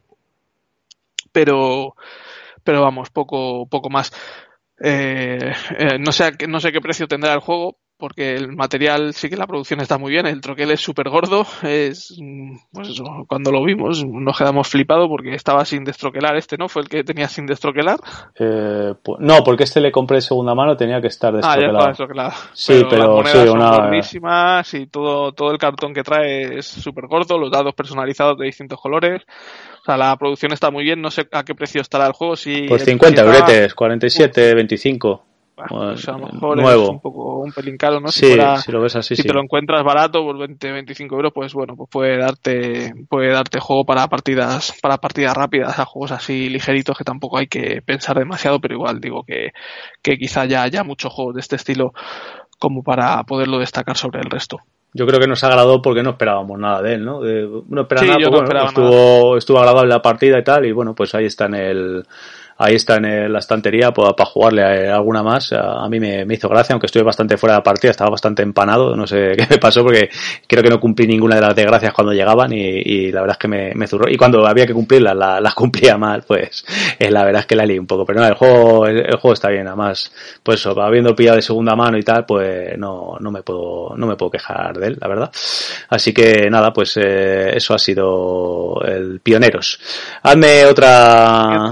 [1.33, 1.95] Pero,
[2.64, 4.12] pero vamos, poco, poco más.
[4.78, 9.30] Eh, eh, no, sé no sé qué precio tendrá el juego, porque el material sí
[9.30, 12.18] que la producción está muy bien, el troquel es súper gordo, es,
[12.72, 16.68] pues eso, cuando lo vimos nos quedamos flipados porque estaba sin destroquelar este, ¿no?
[16.68, 17.98] Fue el que tenía sin destroquelar.
[18.38, 21.78] Eh, no, porque este le compré de segunda mano, tenía que estar destroquelado.
[21.78, 22.32] Ah, ya destroquelado.
[22.52, 23.30] Sí, pero, las
[24.06, 24.62] sí, una...
[24.72, 28.80] y todo, todo el cartón que trae es súper gordo, los dados personalizados de distintos
[28.80, 29.22] colores.
[29.82, 32.37] O sea, la producción está muy bien, no sé a qué precio estará el juego.
[32.37, 35.26] Si pues 50 euretes, 47, 25
[35.69, 36.83] pues a lo mejor nuevo.
[36.83, 38.09] es un poco un pelín caro, ¿no?
[38.09, 38.27] Si,
[38.62, 39.29] si, lo ves así, si sí.
[39.29, 43.59] te lo encuentras barato por 20, 25 euros, pues bueno, pues puede darte, puede darte
[43.59, 48.19] juego para partidas, para partidas rápidas, a juegos así ligeritos que tampoco hay que pensar
[48.19, 49.53] demasiado, pero igual digo que,
[50.03, 51.92] que quizá ya haya muchos juegos de este estilo
[52.59, 54.59] como para poderlo destacar sobre el resto.
[54.92, 57.21] Yo creo que nos agradó porque no esperábamos nada de él, ¿no?
[57.21, 60.45] De, no esperaba Sí, nada, pues no bueno, esperaba estuvo, estuvo agradable la partida y
[60.45, 62.03] tal, y bueno, pues ahí está en el,
[62.59, 65.53] ahí está en la estantería para, jugarle a, alguna más.
[65.53, 68.97] A, mí me, hizo gracia, aunque estuve bastante fuera de la partida, estaba bastante empanado,
[68.97, 70.09] no sé qué me pasó porque
[70.47, 73.49] creo que no cumplí ninguna de las desgracias cuando llegaban y, la verdad es que
[73.49, 74.11] me, me zurró.
[74.11, 76.64] Y cuando había que cumplirlas, la- las cumplía mal, pues
[76.99, 78.05] eh, la verdad es que la lié un poco.
[78.05, 81.42] Pero no, el juego, el, el juego está bien, además, pues eso, habiendo pillado de
[81.42, 84.99] segunda mano y tal, pues no, no me puedo, no me puedo quejar de él,
[85.01, 85.31] la verdad.
[85.88, 89.81] Así que nada, pues eh, eso ha sido el Pioneros.
[90.23, 91.71] Hazme otra,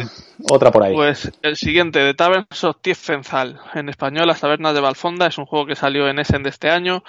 [0.50, 0.94] otra por ahí.
[0.94, 5.46] Pues el siguiente, de Taverns of Tiefenthal, en español Las Tabernas de Valfonda, es un
[5.46, 7.02] juego que salió en Essen de este año,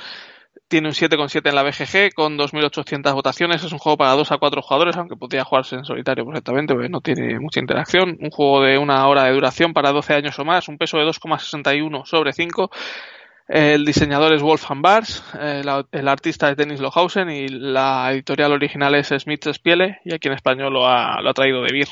[0.68, 4.38] tiene un 7,7 en la BGG con 2.800 votaciones, es un juego para 2 a
[4.38, 8.62] 4 jugadores, aunque podría jugarse en solitario perfectamente, porque no tiene mucha interacción, un juego
[8.62, 12.34] de una hora de duración para 12 años o más, un peso de 2,61 sobre
[12.34, 12.72] 5,
[13.48, 19.10] el diseñador es Wolfgang Bars, el, artista es Dennis Lohausen y la editorial original es
[19.10, 21.90] Smith Spiele y aquí en español lo ha, lo ha traído de Beer.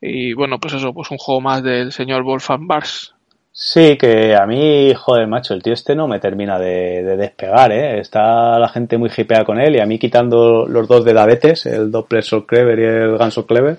[0.00, 3.14] Y bueno, pues eso, pues un juego más del señor Wolfgang Bars.
[3.60, 7.72] Sí, que a mí, joder, macho, el tío este no me termina de, de despegar,
[7.72, 7.98] ¿eh?
[7.98, 11.66] Está la gente muy hipeada con él y a mí quitando los dos de Davetes,
[11.66, 13.78] el Doppler Clever y el Ganso Clever,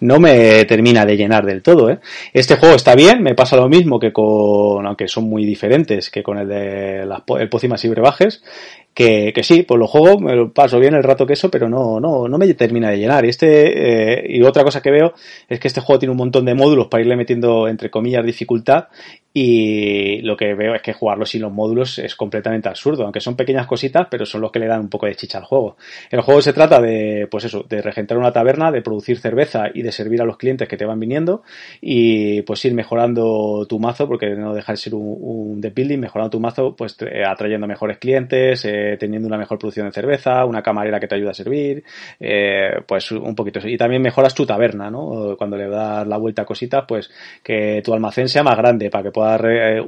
[0.00, 2.00] no me termina de llenar del todo, ¿eh?
[2.32, 6.24] Este juego está bien, me pasa lo mismo que con, aunque son muy diferentes, que
[6.24, 8.42] con el de las, el Pócimas y Brebajes,
[8.94, 11.68] que, que sí, pues lo juego, me lo paso bien el rato que eso, pero
[11.68, 13.24] no, no, no me termina de llenar.
[13.24, 15.14] Y este, eh, y otra cosa que veo
[15.48, 18.88] es que este juego tiene un montón de módulos para irle metiendo, entre comillas, dificultad,
[19.34, 23.34] y lo que veo es que jugarlo sin los módulos es completamente absurdo, aunque son
[23.34, 25.76] pequeñas cositas, pero son los que le dan un poco de chicha al juego.
[26.10, 29.82] El juego se trata de, pues eso, de regentar una taberna, de producir cerveza y
[29.82, 31.42] de servir a los clientes que te van viniendo
[31.80, 36.30] y pues ir mejorando tu mazo, porque no deja de ser un, deck building, mejorando
[36.30, 41.00] tu mazo, pues atrayendo mejores clientes, eh, teniendo una mejor producción de cerveza, una camarera
[41.00, 41.84] que te ayuda a servir,
[42.20, 43.60] eh, pues un poquito.
[43.66, 45.36] Y también mejoras tu taberna, ¿no?
[45.36, 47.10] Cuando le das la vuelta a cositas, pues
[47.42, 49.40] que tu almacén sea más grande para que puedas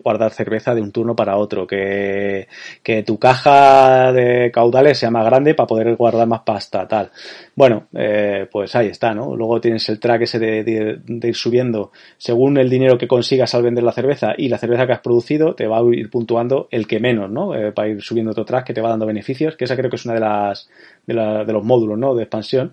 [0.02, 2.48] guardar cerveza de un turno para otro, que,
[2.82, 7.10] que tu caja de caudales sea más grande para poder guardar más pasta, tal.
[7.54, 9.36] Bueno, eh, pues ahí está, ¿no?
[9.36, 13.84] Luego tienes el track ese de, ir subiendo según el dinero que consigas al vender
[13.84, 17.00] la cerveza y la cerveza que has producido, te va a ir puntuando el que
[17.00, 17.54] menos, ¿no?
[17.54, 19.96] Eh, para ir subiendo otro track que te va dando beneficios, que esa creo que
[19.96, 20.68] es una de las
[21.06, 22.14] de, de los módulos, ¿no?
[22.14, 22.72] De expansión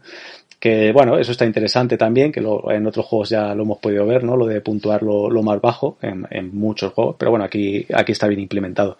[0.61, 4.23] que bueno, eso está interesante también, que en otros juegos ya lo hemos podido ver,
[4.23, 4.37] ¿no?
[4.37, 8.41] Lo de puntuar lo, más bajo en, muchos juegos, pero bueno, aquí, aquí está bien
[8.41, 8.99] implementado.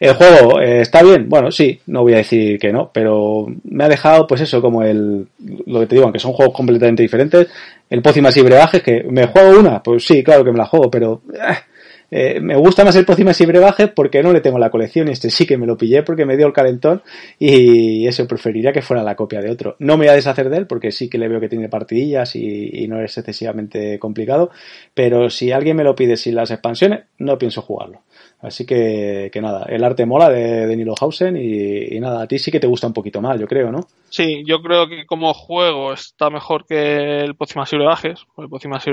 [0.00, 3.84] El juego eh, está bien, bueno, sí, no voy a decir que no, pero me
[3.84, 5.28] ha dejado pues eso, como el,
[5.66, 7.48] lo que te digo, aunque son juegos completamente diferentes,
[7.90, 10.90] el Pócimas y Brebajes, que me juego una, pues sí, claro que me la juego,
[10.90, 11.20] pero...
[11.34, 11.73] Eh,
[12.10, 15.12] eh, me gusta más el Pócimas y Brebajes porque no le tengo la colección y
[15.12, 17.02] este sí que me lo pillé porque me dio el calentón
[17.38, 19.76] y eso preferiría que fuera la copia de otro.
[19.78, 22.36] No me voy a deshacer de él porque sí que le veo que tiene partidillas
[22.36, 24.50] y, no es excesivamente complicado,
[24.92, 28.02] pero si alguien me lo pide sin las expansiones, no pienso jugarlo.
[28.40, 32.38] Así que, que nada, el arte mola de, de Nilo Hausen y, nada, a ti
[32.38, 33.80] sí que te gusta un poquito más, yo creo, ¿no?
[34.10, 38.26] Sí, yo creo que como juego está mejor que el Pócimas y Brebajes.
[38.36, 38.90] El Pócimas y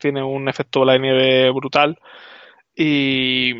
[0.00, 1.98] tiene un efecto bola de nieve brutal
[2.74, 3.50] y,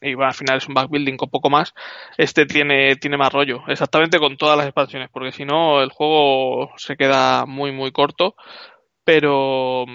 [0.00, 1.74] y bueno, al final es un backbuilding con poco más.
[2.16, 6.70] Este tiene, tiene más rollo, exactamente con todas las expansiones, porque si no el juego
[6.76, 8.34] se queda muy muy corto,
[9.04, 9.86] pero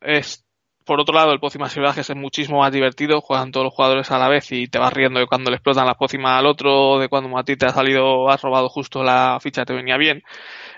[0.00, 0.44] es
[0.84, 4.18] por otro lado, el pócimas salvajes es muchísimo más divertido, juegan todos los jugadores a
[4.18, 7.08] la vez y te vas riendo de cuando le explotan las pócimas al otro, de
[7.08, 10.22] cuando a ti te ha salido, has robado justo la ficha te venía bien.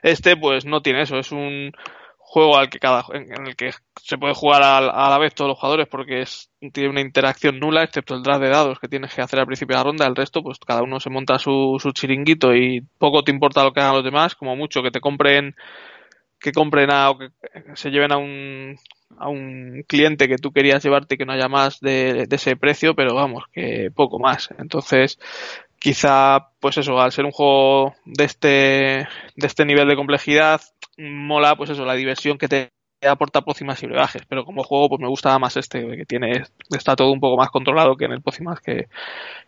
[0.02, 1.72] Este, pues no tiene eso, es un,
[2.28, 3.70] juego al que cada, en el que
[4.02, 7.84] se puede jugar a, la vez todos los jugadores porque es, tiene una interacción nula,
[7.84, 10.06] excepto el draft de dados que tienes que hacer al principio de la ronda.
[10.06, 13.72] El resto, pues cada uno se monta su, su chiringuito y poco te importa lo
[13.72, 15.54] que hagan los demás, como mucho que te compren,
[16.40, 17.28] que compren a, o que
[17.74, 18.76] se lleven a un,
[19.18, 22.56] a un cliente que tú querías llevarte y que no haya más de, de ese
[22.56, 24.48] precio, pero vamos, que poco más.
[24.58, 25.16] Entonces,
[25.78, 30.60] quizá, pues eso, al ser un juego de este, de este nivel de complejidad,
[30.98, 32.70] mola, pues eso, la diversión que te
[33.06, 36.44] aporta Pócimas y Brebajes, pero como juego pues me gusta más este, que tiene,
[36.76, 38.88] está todo un poco más controlado que en el Pócimas, que,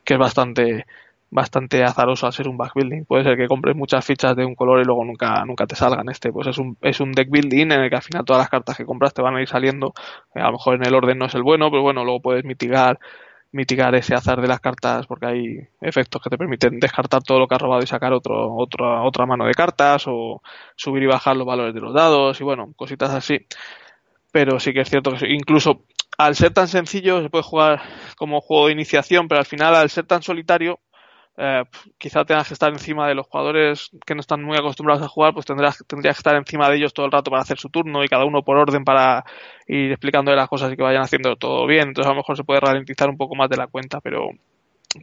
[0.04, 0.86] que es bastante,
[1.30, 3.04] bastante azaroso al ser un backbuilding.
[3.04, 6.08] Puede ser que compres muchas fichas de un color y luego nunca, nunca te salgan.
[6.08, 8.50] Este, pues es un, es un deck building en el que al final todas las
[8.50, 9.92] cartas que compras te van a ir saliendo.
[10.34, 12.98] A lo mejor en el orden no es el bueno, pero bueno, luego puedes mitigar
[13.52, 17.48] mitigar ese azar de las cartas porque hay efectos que te permiten descartar todo lo
[17.48, 20.42] que has robado y sacar otro, otra otra mano de cartas o
[20.76, 23.46] subir y bajar los valores de los dados y bueno, cositas así.
[24.30, 25.84] Pero sí que es cierto que incluso
[26.18, 27.80] al ser tan sencillo se puede jugar
[28.16, 30.80] como juego de iniciación, pero al final al ser tan solitario
[31.40, 31.62] eh,
[31.96, 35.32] quizá tengas que estar encima de los jugadores que no están muy acostumbrados a jugar,
[35.32, 38.02] pues tendrás, tendrías que estar encima de ellos todo el rato para hacer su turno
[38.02, 39.24] y cada uno por orden para
[39.68, 41.88] ir explicando las cosas y que vayan haciendo todo bien.
[41.88, 44.30] Entonces a lo mejor se puede ralentizar un poco más de la cuenta, pero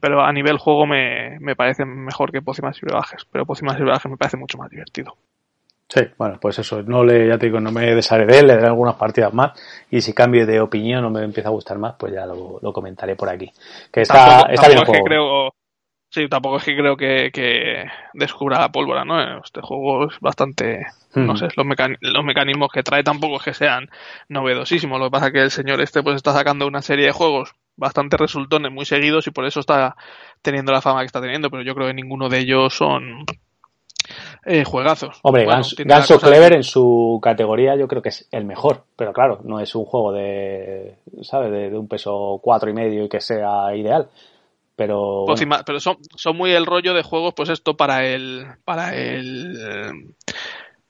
[0.01, 3.83] pero a nivel juego me, me parece mejor que Pócimas y Brebajes, pero Pócimas y
[3.83, 5.15] Brebajes me parece mucho más divertido.
[5.87, 8.55] Sí, bueno, pues eso, no le, ya te digo, no me desharé de él, le
[8.55, 9.51] daré algunas partidas más
[9.91, 12.73] y si cambio de opinión o me empieza a gustar más, pues ya lo, lo
[12.73, 13.51] comentaré por aquí.
[13.91, 15.05] Que está, está bien juego.
[15.05, 15.53] creo,
[16.15, 19.39] Sí, tampoco es que creo que, descubra la pólvora, ¿no?
[19.43, 21.37] Este juego es bastante, no hmm.
[21.37, 21.67] sé, los,
[21.99, 23.89] los mecanismos que trae tampoco es que sean
[24.29, 24.97] novedosísimos.
[24.97, 27.53] Lo que pasa es que el señor este pues está sacando una serie de juegos
[27.75, 29.97] bastante resultones muy seguidos y por eso está
[30.41, 33.25] teniendo la fama que está teniendo, pero yo creo que ninguno de ellos son
[34.45, 35.19] eh, juegazos.
[35.21, 39.59] Hombre, Ganso, Clever en su categoría yo creo que es el mejor, pero claro, no
[39.59, 41.51] es un juego de, ¿sabes?
[41.51, 44.07] De, de un peso cuatro y medio y que sea ideal
[44.75, 48.95] pero pues pero son, son muy el rollo de juegos pues esto para el para
[48.95, 50.15] el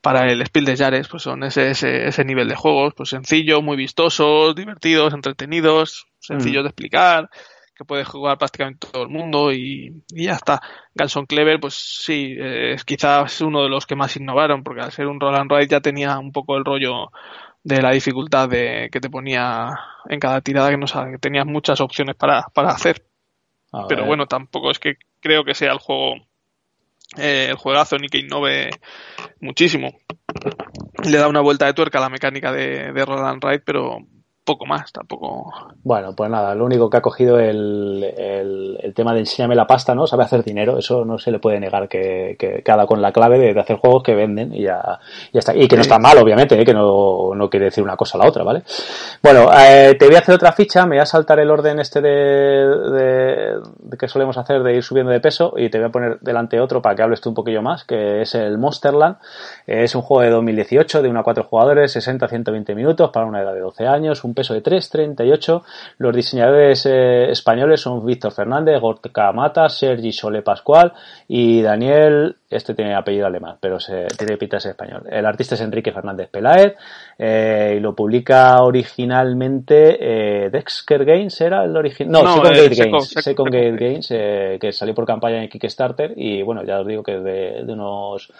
[0.01, 3.63] para el Spiel de Jares pues son ese, ese, ese nivel de juegos pues sencillos
[3.63, 6.65] muy vistosos divertidos entretenidos sencillos mm.
[6.65, 7.29] de explicar
[7.75, 10.61] que puede jugar prácticamente todo el mundo y, y ya está.
[10.93, 15.07] Ganson Clever, pues sí, es quizás uno de los que más innovaron, porque al ser
[15.07, 17.11] un roll and ride ya tenía un poco el rollo
[17.63, 19.77] de la dificultad de, que te ponía
[20.07, 23.03] en cada tirada, que no que tenías muchas opciones para, para hacer
[23.87, 26.15] pero bueno, tampoco es que creo que sea el juego,
[27.17, 28.69] eh, el juegazo ni que innove
[29.39, 29.97] muchísimo.
[31.03, 33.99] Le da una vuelta de tuerca a la mecánica de, de Roland Ride, pero,
[34.45, 35.51] poco más, tampoco.
[35.83, 39.65] Bueno, pues nada, lo único que ha cogido el, el, el, tema de enséñame la
[39.65, 40.05] pasta, ¿no?
[40.05, 43.39] Sabe hacer dinero, eso no se le puede negar que, que, que con la clave
[43.39, 44.99] de, de, hacer juegos que venden y ya,
[45.33, 45.55] ya está.
[45.55, 46.63] Y que no está mal, obviamente, ¿eh?
[46.63, 48.63] que no, no quiere decir una cosa a la otra, ¿vale?
[49.23, 51.99] Bueno, eh, te voy a hacer otra ficha, me voy a saltar el orden este
[52.01, 55.91] de, de, de, que solemos hacer de ir subiendo de peso y te voy a
[55.91, 59.17] poner delante otro para que hables tú un poquillo más, que es el Monsterland.
[59.65, 63.25] Es un juego de 2018 de 1 a 4 jugadores, 60 a 120 minutos para
[63.25, 65.63] una edad de 12 años, un peso de 3,38.
[65.97, 70.93] Los diseñadores eh, españoles son Víctor Fernández, Gorka Mata, Sergi Sole Pascual
[71.27, 75.03] y Daniel, este tiene apellido alemán, pero se, tiene pinta de español.
[75.09, 76.75] El artista es Enrique Fernández Peláez
[77.17, 79.97] eh, y lo publica originalmente
[80.45, 82.11] eh, Dexter Games, ¿era el original?
[82.11, 85.49] No, no, Second Gate Games, Second, Second Gate Games, eh, que salió por campaña en
[85.49, 88.31] Kickstarter y bueno, ya os digo que de, de unos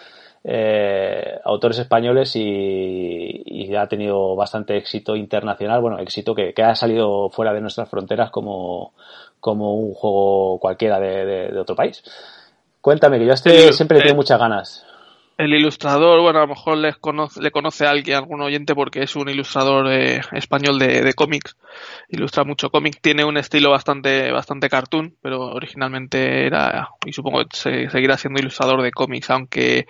[0.48, 6.76] eh, autores españoles y, y, ha tenido bastante éxito internacional, bueno, éxito que, que, ha
[6.76, 8.94] salido fuera de nuestras fronteras como,
[9.40, 12.00] como un juego cualquiera de, de, de otro país.
[12.80, 14.86] Cuéntame, que yo este siempre he tenido muchas ganas.
[15.38, 19.02] El ilustrador, bueno, a lo mejor les conoce, le conoce a alguien, algún oyente, porque
[19.02, 21.58] es un ilustrador eh, español de, de cómics.
[22.08, 23.00] Ilustra mucho cómic.
[23.02, 28.40] Tiene un estilo bastante, bastante cartoon, pero originalmente era, y supongo que se, seguirá siendo
[28.40, 29.86] ilustrador de cómics, aunque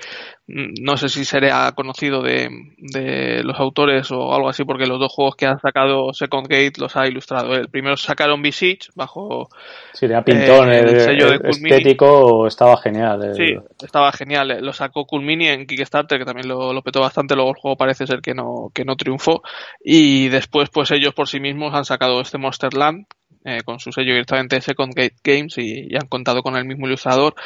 [0.48, 5.12] no sé si será conocido de, de, los autores o algo así, porque los dos
[5.12, 7.54] juegos que han sacado Second Gate los ha ilustrado.
[7.54, 9.48] El primero sacaron Visage bajo
[9.92, 13.24] sí, era pintón, eh, el, el, sello de estético estaba genial.
[13.24, 13.34] El...
[13.34, 14.58] Sí, estaba genial.
[14.60, 17.34] Lo sacó Coolmini en Kickstarter, que también lo, lo, petó bastante.
[17.34, 19.42] Luego el juego parece ser que no, que no triunfó.
[19.82, 23.06] Y después, pues ellos por sí mismos han sacado este Monsterland,
[23.46, 27.36] eh, con su sello directamente Second Gate Games y, han contado con el mismo ilustrador.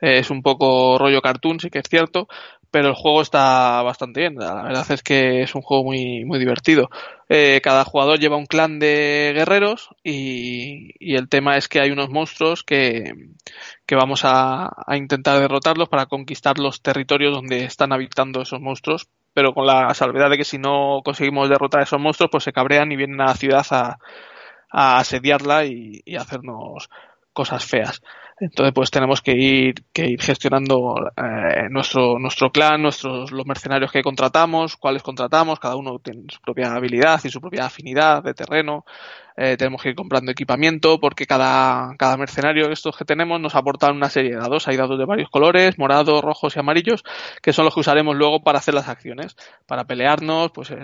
[0.00, 2.28] Eh, es un poco rollo cartoon, sí que es cierto,
[2.70, 4.36] pero el juego está bastante bien.
[4.36, 6.88] La verdad es que es un juego muy, muy divertido.
[7.28, 11.90] Eh, cada jugador lleva un clan de guerreros y, y, el tema es que hay
[11.90, 13.12] unos monstruos que,
[13.84, 19.08] que vamos a, a, intentar derrotarlos para conquistar los territorios donde están habitando esos monstruos.
[19.34, 22.52] Pero con la salvedad de que si no conseguimos derrotar a esos monstruos, pues se
[22.52, 23.98] cabrean y vienen a la ciudad a,
[24.70, 26.88] a asediarla y, hacernos
[27.32, 28.02] cosas feas.
[28.40, 33.92] Entonces, pues tenemos que ir, que ir gestionando eh, nuestro, nuestro clan, nuestros, los mercenarios
[33.92, 38.32] que contratamos, cuáles contratamos, cada uno tiene su propia habilidad y su propia afinidad de
[38.32, 38.84] terreno.
[39.36, 43.96] Eh, tenemos que ir comprando equipamiento porque cada, cada mercenario estos que tenemos nos aportan
[43.96, 44.68] una serie de dados.
[44.68, 47.04] Hay dados de varios colores, morados, rojos y amarillos,
[47.42, 49.36] que son los que usaremos luego para hacer las acciones.
[49.66, 50.76] Para pelearnos, pues eh,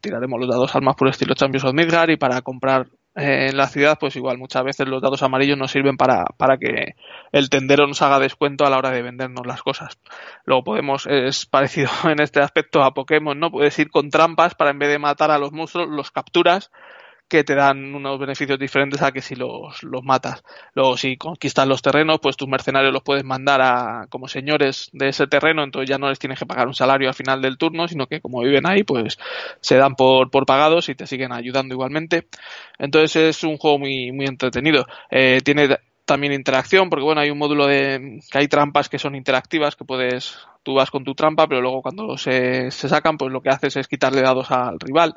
[0.00, 3.56] tiraremos los dados al más puro estilo Champions of Midgard y para comprar eh, en
[3.56, 6.94] la ciudad, pues igual muchas veces los dados amarillos nos sirven para, para que
[7.30, 9.98] el tendero nos haga descuento a la hora de vendernos las cosas.
[10.44, 13.50] Luego podemos, es parecido en este aspecto a Pokémon, ¿no?
[13.50, 16.70] Puedes ir con trampas para en vez de matar a los monstruos, los capturas
[17.28, 20.44] que te dan unos beneficios diferentes a que si los, los matas.
[20.74, 25.08] Luego, si conquistas los terrenos, pues tus mercenarios los puedes mandar a como señores de
[25.08, 27.88] ese terreno, entonces ya no les tienes que pagar un salario al final del turno,
[27.88, 29.18] sino que como viven ahí, pues
[29.60, 32.28] se dan por, por pagados y te siguen ayudando igualmente.
[32.78, 34.84] Entonces es un juego muy, muy entretenido.
[35.10, 39.14] Eh, tiene también interacción, porque bueno, hay un módulo de que hay trampas que son
[39.14, 43.32] interactivas, que puedes, tú vas con tu trampa, pero luego cuando se, se sacan, pues
[43.32, 45.16] lo que haces es quitarle dados al rival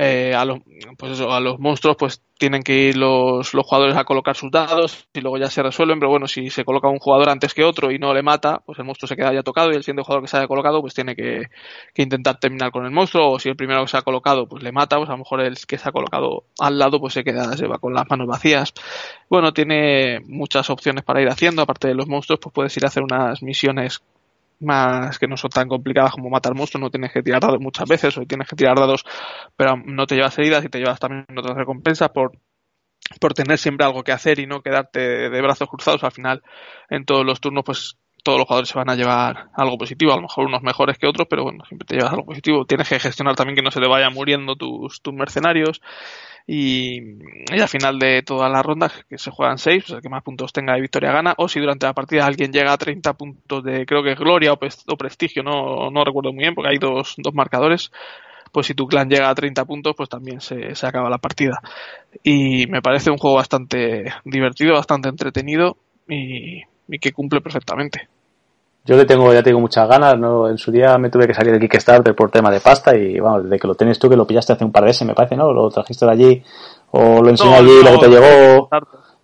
[0.00, 0.60] eh, a, los,
[0.96, 5.08] pues a los monstruos pues tienen que ir los, los jugadores a colocar sus dados
[5.12, 7.90] y luego ya se resuelven, pero bueno, si se coloca un jugador antes que otro
[7.90, 10.22] y no le mata, pues el monstruo se queda ya tocado y el siguiente jugador
[10.22, 11.48] que se haya colocado pues tiene que,
[11.92, 14.62] que intentar terminar con el monstruo o si el primero que se ha colocado pues
[14.62, 17.24] le mata, pues a lo mejor el que se ha colocado al lado pues se
[17.24, 18.72] queda, se va con las manos vacías.
[19.28, 22.88] Bueno, tiene muchas opciones para ir haciendo, aparte de los monstruos pues puedes ir a
[22.88, 24.00] hacer unas misiones
[24.60, 27.88] más que no son tan complicadas como matar monstruos, no tienes que tirar dados muchas
[27.88, 29.04] veces o tienes que tirar dados
[29.56, 32.32] pero no te llevas heridas y te llevas también otras recompensas por
[33.20, 36.04] por tener siempre algo que hacer y no quedarte de brazos cruzados.
[36.04, 36.42] Al final
[36.90, 37.96] en todos los turnos pues
[38.28, 41.06] todos los jugadores se van a llevar algo positivo, a lo mejor unos mejores que
[41.06, 42.66] otros, pero bueno, siempre te llevas algo positivo.
[42.66, 45.80] Tienes que gestionar también que no se le vayan muriendo tus, tus mercenarios
[46.46, 47.00] y,
[47.50, 50.52] al final de todas las rondas que se juegan seis, pues el que más puntos
[50.52, 53.86] tenga de victoria gana, o si durante la partida alguien llega a 30 puntos de
[53.86, 57.90] creo que gloria o, prestigio, no, no recuerdo muy bien porque hay dos, dos marcadores,
[58.52, 61.62] pues si tu clan llega a 30 puntos, pues también se, se acaba la partida.
[62.22, 66.62] Y me parece un juego bastante divertido, bastante entretenido y
[67.00, 68.08] que cumple perfectamente.
[68.84, 70.48] Yo le tengo, ya tengo muchas ganas, ¿no?
[70.48, 73.44] En su día me tuve que salir de Kickstarter por tema de pasta y vamos,
[73.44, 75.36] desde que lo tienes tú, que lo pillaste hace un par de meses, me parece,
[75.36, 75.52] ¿no?
[75.52, 76.42] Lo trajiste de allí,
[76.92, 78.68] o lo enseñé no, allí, no, lo que te llegó.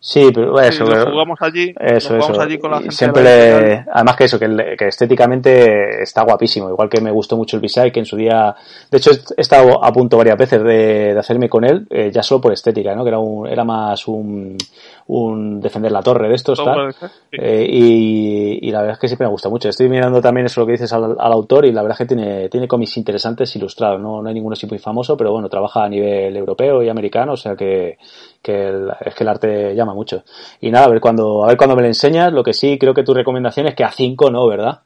[0.07, 0.85] Sí, pero eso.
[0.85, 2.41] lo jugamos allí, eso, jugamos eso.
[2.43, 2.95] allí con la gente.
[2.95, 6.69] siempre, además que eso, que, el- que estéticamente está guapísimo.
[6.69, 8.55] Igual que me gustó mucho el Visay, que en su día,
[8.91, 12.23] de hecho, he estado a punto varias veces de, de hacerme con él, eh, ya
[12.23, 13.03] solo por estética, ¿no?
[13.03, 14.59] Que era un, era más un,
[15.07, 16.93] un defender la torre de estos, tal.
[16.93, 17.07] sí.
[17.33, 19.71] Eh, y, y la verdad es que siempre me gusta mucho.
[19.71, 22.15] Estoy mirando también eso lo que dices al, al autor y la verdad es que
[22.15, 23.99] tiene, tiene cómics interesantes ilustrados.
[24.03, 27.33] No, no hay ninguno así muy famoso, pero bueno, trabaja a nivel europeo y americano,
[27.33, 27.97] o sea que,
[28.43, 30.25] que el- es que el arte llama mucho.
[30.61, 32.33] Y nada, a ver cuando, a ver cuando me lo enseñas.
[32.33, 34.83] Lo que sí creo que tu recomendación es que a 5 no, ¿verdad?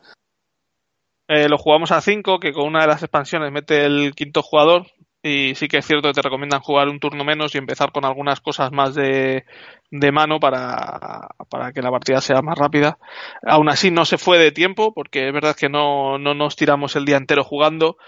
[1.28, 4.86] Eh, lo jugamos a 5, que con una de las expansiones mete el quinto jugador.
[5.22, 8.04] Y sí que es cierto que te recomiendan jugar un turno menos y empezar con
[8.04, 9.44] algunas cosas más de,
[9.90, 12.98] de mano para, para que la partida sea más rápida.
[13.42, 16.94] Aún así no se fue de tiempo, porque es verdad que no, no nos tiramos
[16.94, 17.98] el día entero jugando,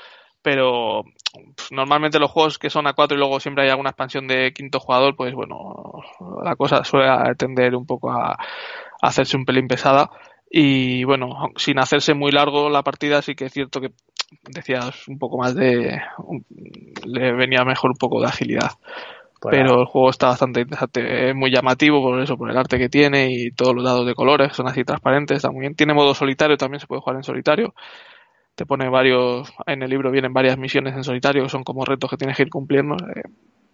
[0.43, 1.05] pero
[1.71, 4.81] normalmente los juegos que son a 4 y luego siempre hay alguna expansión de quinto
[4.81, 6.03] jugador, pues bueno,
[6.45, 8.39] la cosa suele tender un poco a, a
[9.03, 10.11] hacerse un pelín pesada.
[10.51, 13.91] Y bueno, sin hacerse muy largo la partida, sí que es cierto que
[14.43, 16.01] decías un poco más de.
[16.19, 16.45] un-
[17.05, 18.71] le venía mejor un poco de agilidad.
[19.41, 22.79] Pues Pero el juego está bastante interesante, es muy llamativo por eso, por el arte
[22.79, 25.75] que tiene y todos los dados de colores que son así transparentes, está muy bien.
[25.75, 27.75] Tiene modo solitario, también se puede jugar en solitario.
[28.55, 32.11] Te pone varios, en el libro vienen varias misiones en solitario que son como retos
[32.11, 32.95] que tienes que ir cumpliendo.
[33.15, 33.23] eh,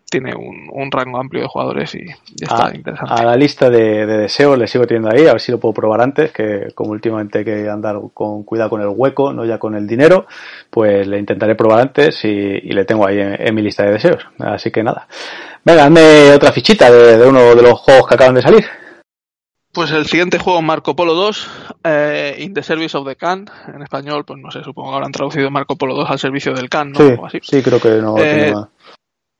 [0.08, 2.04] tiene un, un rango amplio de jugadores y,
[2.40, 3.12] está a, interesante.
[3.12, 5.74] a la lista de, de deseos le sigo teniendo ahí, a ver si lo puedo
[5.74, 9.58] probar antes, que como últimamente hay que andar con cuidado con el hueco, no ya
[9.58, 10.26] con el dinero,
[10.70, 13.94] pues le intentaré probar antes y, y le tengo ahí en, en mi lista de
[13.94, 14.24] deseos.
[14.38, 15.08] Así que nada.
[15.64, 18.64] Venga, hazme otra fichita de, de uno de los juegos que acaban de salir.
[19.76, 21.50] Pues el siguiente juego, Marco Polo 2,
[21.84, 25.12] eh, In the Service of the Khan, en español, pues no sé, supongo que habrán
[25.12, 26.98] traducido Marco Polo 2 al servicio del Khan, ¿no?
[26.98, 27.38] Sí, O así.
[27.42, 28.68] sí, creo que no Eh, tiene más.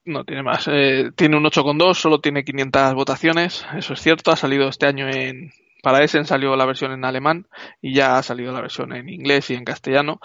[0.04, 0.68] No tiene más.
[0.70, 4.30] Eh, tiene un 8,2, solo tiene 500 votaciones, eso es cierto.
[4.30, 5.52] Ha salido este año en.
[5.86, 7.46] Para Essen salió la versión en alemán
[7.80, 10.18] y ya ha salido la versión en inglés y en castellano.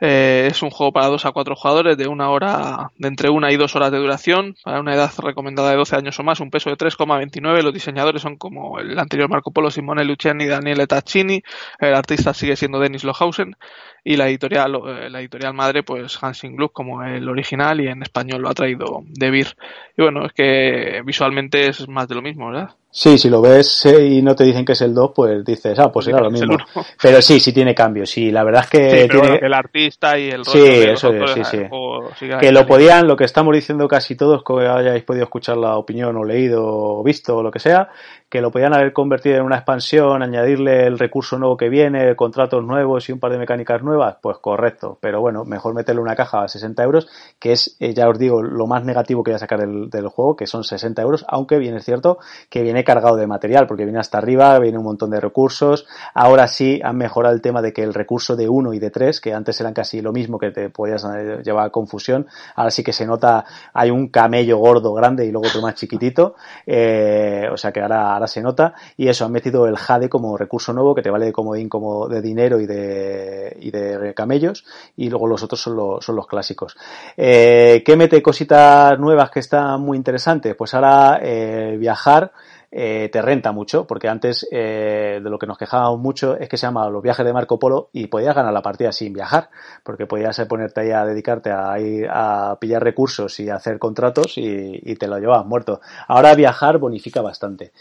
[0.00, 3.52] Eh, es un juego para 2 a 4 jugadores de una hora, de entre una
[3.52, 6.50] y dos horas de duración, para una edad recomendada de 12 años o más, un
[6.50, 7.62] peso de 3,29.
[7.62, 11.42] Los diseñadores son como el anterior Marco Polo, Simone Luciani y Daniele Taccini.
[11.78, 13.54] El artista sigue siendo Dennis Lohausen
[14.02, 18.02] y la editorial, eh, la editorial madre, pues Hansing Gluck como el original y en
[18.02, 19.58] español lo ha traído De Beer.
[19.94, 22.76] Y bueno, es que visualmente es más de lo mismo, ¿verdad?
[22.94, 25.78] Sí, si lo ves eh, y no te dicen que es el 2, pues dices,
[25.78, 26.58] ah, pues era lo mismo.
[27.00, 28.10] Pero sí, sí tiene cambios.
[28.10, 29.18] Sí, la verdad es que Sí, tiene...
[29.18, 32.26] bueno, que el artista y el Sí, eso es, sí, sí.
[32.38, 36.14] que lo podían, lo que estamos diciendo casi todos, que hayáis podido escuchar la opinión
[36.18, 37.88] o leído o visto o lo que sea,
[38.28, 42.62] que lo podían haber convertido en una expansión, añadirle el recurso nuevo que viene, contratos
[42.62, 44.98] nuevos y un par de mecánicas nuevas, pues correcto.
[45.00, 48.42] Pero bueno, mejor meterle una caja a 60 euros, que es, eh, ya os digo,
[48.42, 51.58] lo más negativo que voy a sacar del, del juego, que son 60 euros, aunque
[51.58, 52.18] bien es cierto
[52.50, 55.86] que viene cargado de material, porque viene hasta arriba, viene un montón de recursos.
[56.14, 59.20] Ahora sí han mejorado el tema de que el recurso de 1 y de 3,
[59.20, 62.26] que antes eran casi lo mismo que te podías eh, llevar confusión,
[62.56, 66.34] ahora sí que se nota, hay un camello gordo grande y luego otro más chiquitito,
[66.66, 70.36] eh, o sea que ahora, ahora se nota, y eso, han metido el Jade como
[70.36, 74.64] recurso nuevo que te vale de comodín como de dinero y de, y de camellos,
[74.96, 76.76] y luego los otros son los, son los clásicos.
[77.16, 80.54] Eh, ¿Qué mete cositas nuevas que están muy interesantes?
[80.54, 82.32] Pues ahora eh, viajar
[82.74, 86.56] eh, te renta mucho, porque antes eh, de lo que nos quejábamos mucho es que
[86.56, 89.50] se llama los viajes de Marco Polo y podías ganar la partida sin viajar,
[89.84, 94.38] porque podías ponerte ahí a dedicarte a ir a pillar recursos y a hacer contratos
[94.38, 95.80] y, te lo llevabas muerto.
[96.08, 97.72] Ahora viajar bonifica bastante.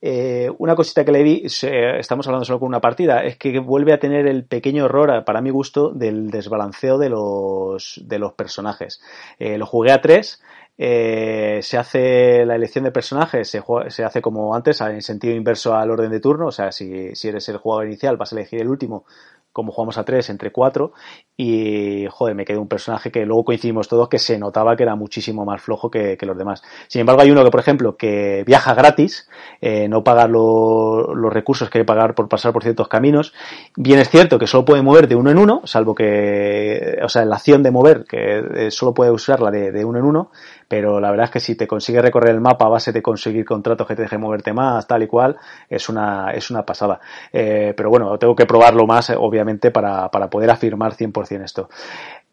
[0.00, 3.92] Eh, una cosita que le vi, estamos hablando solo con una partida, es que vuelve
[3.92, 9.00] a tener el pequeño error, para mi gusto, del desbalanceo de los, de los personajes.
[9.38, 10.40] Eh, lo jugué a tres,
[10.78, 15.74] eh, se hace la elección de personajes, se, se hace como antes, en sentido inverso
[15.74, 18.60] al orden de turno, o sea, si, si eres el jugador inicial vas a elegir
[18.60, 19.04] el último,
[19.52, 20.92] como jugamos a tres, entre cuatro,
[21.34, 24.96] y joder, me quedó un personaje que luego coincidimos todos que se notaba que era
[24.96, 26.62] muchísimo más flojo que, que los demás.
[26.88, 29.30] Sin embargo, hay uno que, por ejemplo, que viaja gratis,
[29.62, 33.32] eh, no paga lo- los recursos que hay que pagar por pasar por ciertos caminos.
[33.76, 37.24] Bien es cierto que solo puede mover de uno en uno, salvo que, o sea,
[37.24, 40.30] la acción de mover, que eh, solo puede usarla de, de uno en uno,
[40.68, 43.44] pero la verdad es que si te consigues recorrer el mapa a base de conseguir
[43.44, 45.36] contratos que te dejen moverte más, tal y cual,
[45.68, 47.00] es una, es una pasada.
[47.32, 51.68] Eh, pero bueno, tengo que probarlo más, eh, obviamente, para, para poder afirmar 100% esto.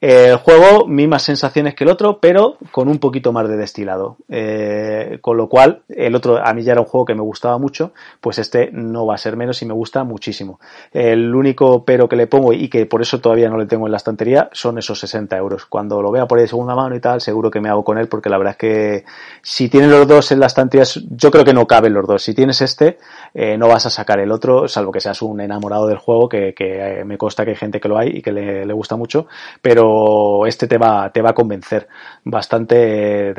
[0.06, 4.18] El juego, mismas sensaciones que el otro, pero con un poquito más de destilado.
[4.28, 7.58] Eh, con lo cual, el otro a mí ya era un juego que me gustaba
[7.58, 10.60] mucho, pues este no va a ser menos y me gusta muchísimo.
[10.92, 13.94] El único pero que le pongo y que por eso todavía no le tengo en
[13.94, 15.68] la estantería son esos 60 euros.
[15.68, 17.98] Cuando lo vea por ahí de segunda mano y tal, seguro que me hago con
[17.98, 19.06] él porque la verdad es que
[19.42, 22.22] si tienes los dos en la estantería, yo creo que no caben los dos.
[22.22, 22.98] Si tienes este,
[23.34, 26.54] eh, no vas a sacar el otro, salvo que seas un enamorado del juego, que,
[26.54, 28.98] que eh, me consta que hay gente que lo hay y que le, le gusta
[28.98, 29.28] mucho,
[29.62, 29.93] pero
[30.48, 31.88] este te va, te va a convencer
[32.24, 33.34] bastante,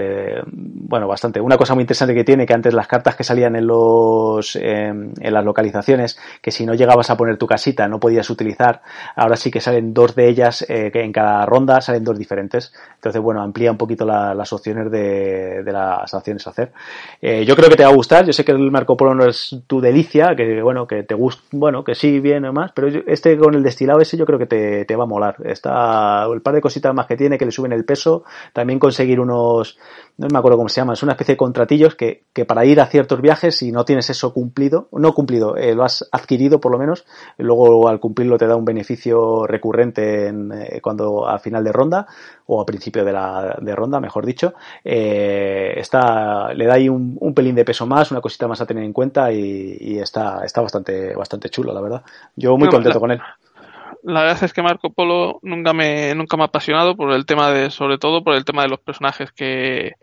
[0.53, 1.41] bueno, bastante.
[1.41, 5.13] Una cosa muy interesante que tiene, que antes las cartas que salían en los, en
[5.19, 8.83] las localizaciones, que si no llegabas a poner tu casita no podías utilizar,
[9.17, 12.73] ahora sí que salen dos de ellas, eh, en cada ronda salen dos diferentes.
[12.95, 16.73] Entonces, bueno, amplía un poquito las opciones de, las acciones a hacer.
[17.21, 19.27] Eh, yo creo que te va a gustar, yo sé que el Marco Polo no
[19.27, 23.37] es tu delicia, que bueno, que te gusta, bueno, que sí, bien más, pero este
[23.39, 25.37] con el destilado ese yo creo que te, te va a molar.
[25.45, 29.21] Está el par de cositas más que tiene, que le suben el peso, también conseguir
[29.21, 29.79] unos,
[30.19, 32.81] no me acuerdo cómo se llama, es una especie de contratillos que, que para ir
[32.81, 36.73] a ciertos viajes, si no tienes eso cumplido, no cumplido, eh, lo has adquirido por
[36.73, 37.05] lo menos,
[37.39, 42.07] luego al cumplirlo te da un beneficio recurrente en, eh, cuando a final de ronda,
[42.47, 44.55] o a principio de la de ronda, mejor dicho,
[44.85, 48.67] eh, está, le da ahí un, un, pelín de peso más, una cosita más a
[48.67, 52.03] tener en cuenta y, y está, está bastante, bastante chulo, la verdad.
[52.37, 53.21] Yo muy contento con él
[54.05, 57.51] la verdad es que Marco Polo nunca me, nunca me ha apasionado por el tema
[57.51, 59.95] de, sobre todo por el tema de los personajes que,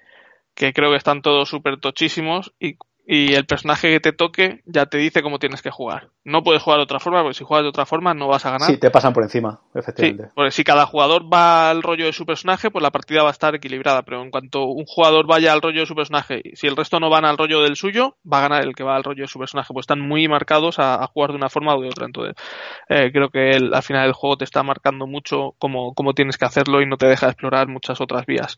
[0.55, 4.85] que creo que están todos súper tochísimos y y el personaje que te toque ya
[4.85, 6.09] te dice cómo tienes que jugar.
[6.23, 8.51] No puedes jugar de otra forma, porque si juegas de otra forma no vas a
[8.51, 8.69] ganar.
[8.69, 10.25] Sí, te pasan por encima, efectivamente.
[10.25, 13.29] Sí, porque si cada jugador va al rollo de su personaje, pues la partida va
[13.29, 14.03] a estar equilibrada.
[14.03, 16.99] Pero en cuanto un jugador vaya al rollo de su personaje, y si el resto
[16.99, 19.27] no van al rollo del suyo, va a ganar el que va al rollo de
[19.27, 19.73] su personaje.
[19.73, 22.05] Pues están muy marcados a, a jugar de una forma o de otra.
[22.05, 22.35] Entonces,
[22.87, 26.37] eh, creo que el, al final del juego te está marcando mucho cómo, cómo tienes
[26.37, 28.57] que hacerlo y no te deja explorar muchas otras vías.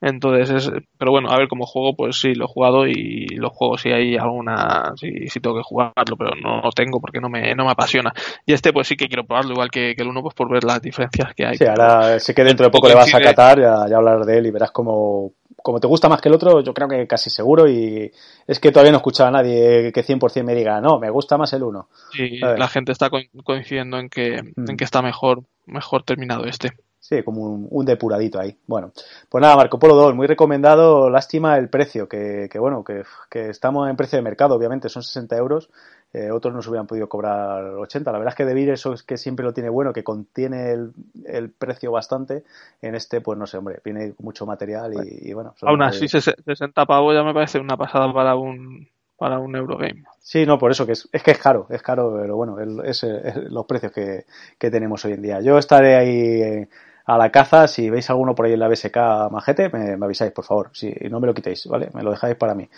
[0.00, 3.50] Entonces, es, pero bueno, a ver, como juego, pues sí, lo he jugado y lo
[3.50, 7.28] juego si hay alguna, si, si tengo que jugarlo, pero no lo tengo porque no
[7.28, 8.14] me, no me apasiona.
[8.46, 10.64] Y este, pues sí que quiero probarlo, igual que, que el uno, pues por ver
[10.64, 11.58] las diferencias que hay.
[11.58, 14.38] Sí, ahora sé que dentro de poco le vas a catar, ya, ya hablar de
[14.38, 15.32] él y verás cómo,
[15.62, 18.10] como te gusta más que el otro, yo creo que casi seguro y
[18.46, 21.36] es que todavía no he escuchado a nadie que 100% me diga, no, me gusta
[21.36, 21.88] más el uno.
[22.10, 24.70] Sí, la gente está coincidiendo en que, mm.
[24.70, 26.72] en que está mejor, mejor terminado este.
[27.04, 28.56] Sí, como un, un, depuradito ahí.
[28.66, 28.90] Bueno,
[29.28, 31.10] pues nada, Marco Polo 2, muy recomendado.
[31.10, 35.02] Lástima el precio, que, que bueno, que, que, estamos en precio de mercado, obviamente, son
[35.02, 35.68] 60 euros.
[36.14, 38.10] Eh, otros no se hubieran podido cobrar 80.
[38.10, 40.92] La verdad es que Debir eso es que siempre lo tiene bueno, que contiene el,
[41.26, 42.44] el, precio bastante.
[42.80, 45.54] En este, pues no sé, hombre, viene mucho material y, y bueno.
[45.60, 48.88] Aún así, 60 pavos ya me parece una pasada para un,
[49.18, 50.04] para un Eurogame.
[50.20, 53.04] Sí, no, por eso, que es, es que es caro, es caro, pero bueno, es,
[53.04, 54.24] es los precios que,
[54.58, 55.40] que, tenemos hoy en día.
[55.42, 56.68] Yo estaré ahí eh,
[57.04, 57.68] a la caza.
[57.68, 58.96] Si veis alguno por ahí en la BSK
[59.30, 60.70] majete, me, avisáis, por favor.
[60.72, 61.90] Si no me lo quitéis, ¿vale?
[61.92, 62.68] Me lo dejáis para mí.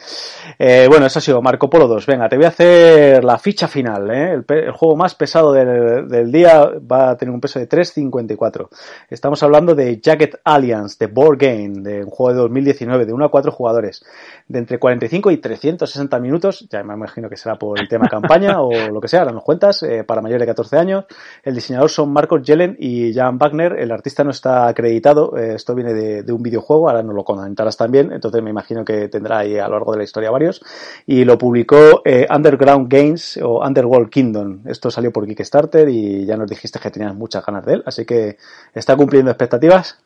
[0.58, 2.06] Eh, bueno, eso ha sido Marco Polo 2.
[2.06, 4.42] Venga, te voy a hacer la ficha final, ¿eh?
[4.48, 8.68] El, juego más pesado del, del, día va a tener un peso de 3.54.
[9.10, 13.24] Estamos hablando de Jacket Alliance, de Board Game, de un juego de 2019, de 1
[13.24, 14.04] a 4 jugadores,
[14.48, 16.66] de entre 45 y 360 minutos.
[16.70, 19.44] Ya me imagino que será por el tema campaña o lo que sea, ahora nos
[19.44, 21.04] cuentas, eh, para mayores de 14 años.
[21.42, 25.74] El diseñador son Marcos Jelen y Jan Wagner, el artista no está acreditado, eh, esto
[25.74, 29.38] viene de, de, un videojuego, ahora no lo comentarás también, entonces me imagino que tendrá
[29.38, 30.62] ahí a lo largo de la historia varios,
[31.06, 36.36] y lo publicó eh, Underground Games o Underworld Kingdom, esto salió por Kickstarter y ya
[36.36, 38.36] nos dijiste que tenías muchas ganas de él, así que
[38.74, 39.98] está cumpliendo expectativas.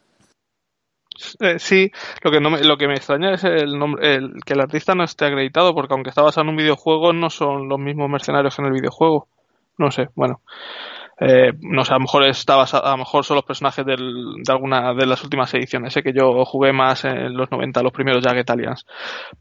[1.41, 1.91] Eh, sí,
[2.23, 4.95] lo que no me, lo que me extraña es el nombre, el, que el artista
[4.95, 8.59] no esté acreditado, porque aunque está basado en un videojuego, no son los mismos mercenarios
[8.59, 9.29] en el videojuego.
[9.77, 10.41] No sé, bueno.
[11.21, 13.95] Eh, no sé, a lo mejor está basado, a lo mejor son los personajes de
[14.49, 15.93] alguna de las últimas ediciones.
[15.93, 18.87] Sé que yo jugué más en los 90, los primeros Jagged Alliance.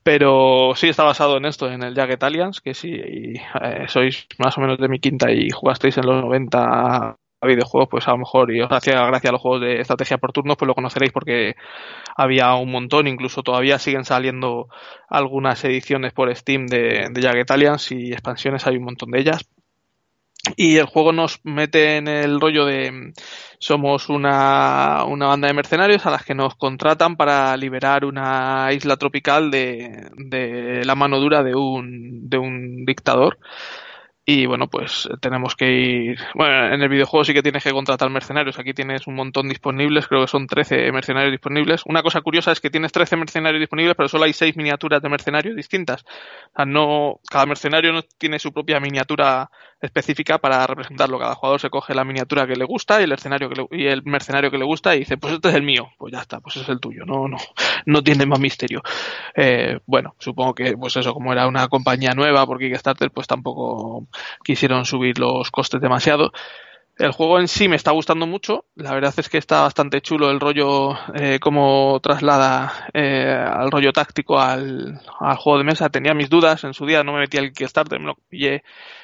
[0.04, 4.58] Pero sí está basado en esto, en el Jagged Alliance, que si eh, sois más
[4.58, 8.18] o menos de mi quinta y jugasteis en los 90 a videojuegos, pues a lo
[8.18, 11.14] mejor, y os hacía gracia a los juegos de estrategia por turnos, pues lo conoceréis
[11.14, 11.56] porque
[12.18, 14.68] había un montón, incluso todavía siguen saliendo
[15.08, 19.50] algunas ediciones por Steam de, de Jagged Alliance y expansiones, hay un montón de ellas
[20.56, 23.14] y el juego nos mete en el rollo de
[23.60, 28.96] somos una, una banda de mercenarios a las que nos contratan para liberar una isla
[28.96, 33.38] tropical de, de la mano dura de un, de un dictador.
[34.32, 36.20] Y bueno, pues tenemos que ir.
[36.36, 38.60] Bueno, en el videojuego sí que tienes que contratar mercenarios.
[38.60, 41.82] Aquí tienes un montón disponibles, creo que son 13 mercenarios disponibles.
[41.88, 45.10] Una cosa curiosa es que tienes 13 mercenarios disponibles, pero solo hay 6 miniaturas de
[45.10, 46.04] mercenarios distintas.
[46.04, 49.50] O sea, no, cada mercenario no tiene su propia miniatura
[49.82, 51.20] específica para representarlo.
[51.20, 54.04] Cada jugador se coge la miniatura que le gusta y el escenario que y el
[54.04, 56.58] mercenario que le gusta y dice, pues este es el mío, pues ya está, pues
[56.58, 57.38] es el tuyo, no, no,
[57.86, 58.82] no tiene más misterio.
[59.36, 64.08] Eh, bueno, supongo que pues eso, como era una compañía nueva por Kickstarter, pues tampoco
[64.44, 66.32] quisieron subir los costes demasiado.
[67.00, 68.66] El juego en sí me está gustando mucho.
[68.76, 73.94] La verdad es que está bastante chulo el rollo, eh, cómo traslada eh, al rollo
[73.94, 75.00] táctico al,
[75.38, 75.88] juego de mesa.
[75.88, 78.64] Tenía mis dudas en su día, no me metí al Kickstarter, me lo pillé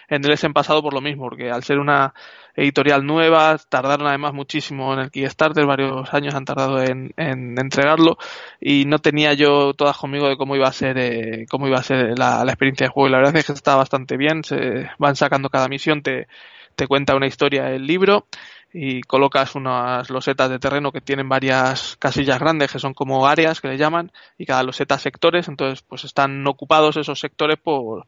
[0.10, 2.14] en el en pasado por lo mismo, porque al ser una
[2.54, 8.18] editorial nueva, tardaron además muchísimo en el Kickstarter, varios años han tardado en, en entregarlo
[8.60, 11.84] y no tenía yo todas conmigo de cómo iba a ser, eh, cómo iba a
[11.84, 13.08] ser la, la experiencia de juego.
[13.08, 16.28] Y la verdad es que está bastante bien, se van sacando cada misión, te
[16.76, 18.28] te cuenta una historia el libro
[18.74, 23.62] y colocas unas losetas de terreno que tienen varias casillas grandes que son como áreas
[23.62, 28.06] que le llaman y cada loseta sectores entonces pues están ocupados esos sectores por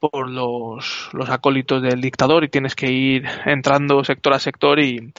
[0.00, 5.12] por los, los acólitos del dictador y tienes que ir entrando sector a sector y,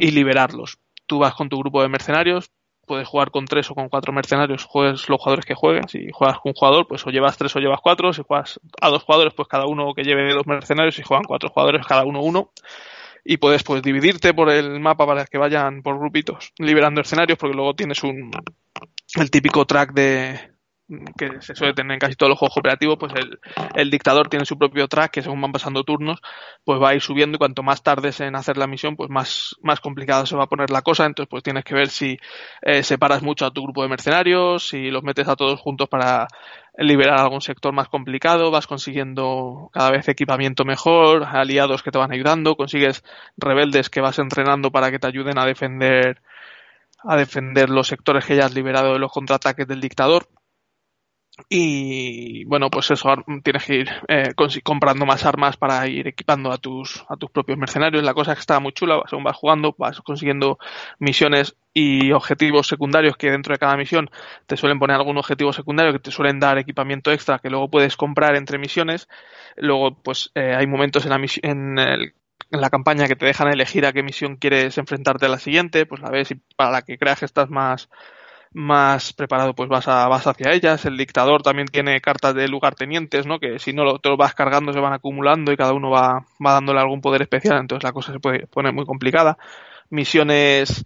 [0.00, 0.78] y liberarlos.
[1.06, 2.50] Tú vas con tu grupo de mercenarios,
[2.86, 5.88] puedes jugar con tres o con cuatro mercenarios, juegues los jugadores que jueguen.
[5.88, 8.12] Si juegas con un jugador, pues o llevas tres o llevas cuatro.
[8.12, 10.94] Si juegas a dos jugadores, pues cada uno que lleve dos mercenarios.
[10.94, 12.50] Si juegan cuatro jugadores, cada uno uno.
[13.24, 17.56] Y puedes pues dividirte por el mapa para que vayan por grupitos liberando escenarios, porque
[17.56, 18.30] luego tienes un
[19.16, 20.55] el típico track de,
[21.18, 23.40] que se suele tener en casi todos los juegos cooperativos, pues el,
[23.74, 26.20] el, dictador tiene su propio track que según van pasando turnos,
[26.64, 29.56] pues va a ir subiendo y cuanto más tardes en hacer la misión, pues más,
[29.62, 31.04] más complicada se va a poner la cosa.
[31.04, 32.18] Entonces, pues tienes que ver si
[32.62, 36.28] eh, separas mucho a tu grupo de mercenarios, si los metes a todos juntos para
[36.78, 42.12] liberar algún sector más complicado, vas consiguiendo cada vez equipamiento mejor, aliados que te van
[42.12, 43.02] ayudando, consigues
[43.36, 46.20] rebeldes que vas entrenando para que te ayuden a defender
[47.08, 50.26] a defender los sectores que ya has liberado de los contraataques del dictador
[51.48, 53.14] y bueno, pues eso,
[53.44, 54.34] tienes que ir eh,
[54.64, 58.02] comprando más armas para ir equipando a tus, a tus propios mercenarios.
[58.02, 60.58] La cosa es que está muy chula, según vas jugando, vas consiguiendo
[60.98, 64.10] misiones y objetivos secundarios que dentro de cada misión
[64.46, 67.96] te suelen poner algún objetivo secundario que te suelen dar equipamiento extra que luego puedes
[67.96, 69.08] comprar entre misiones.
[69.56, 72.14] Luego, pues eh, hay momentos en la, en, el,
[72.50, 75.84] en la campaña que te dejan elegir a qué misión quieres enfrentarte a la siguiente,
[75.84, 77.90] pues la ves y para la que creas que estás más
[78.56, 80.86] más preparado pues vas, a, vas hacia ellas.
[80.86, 83.38] El dictador también tiene cartas de lugartenientes, ¿no?
[83.38, 86.24] Que si no lo, te lo vas cargando se van acumulando y cada uno va,
[86.44, 89.36] va dándole algún poder especial, entonces la cosa se puede poner muy complicada.
[89.90, 90.84] Misiones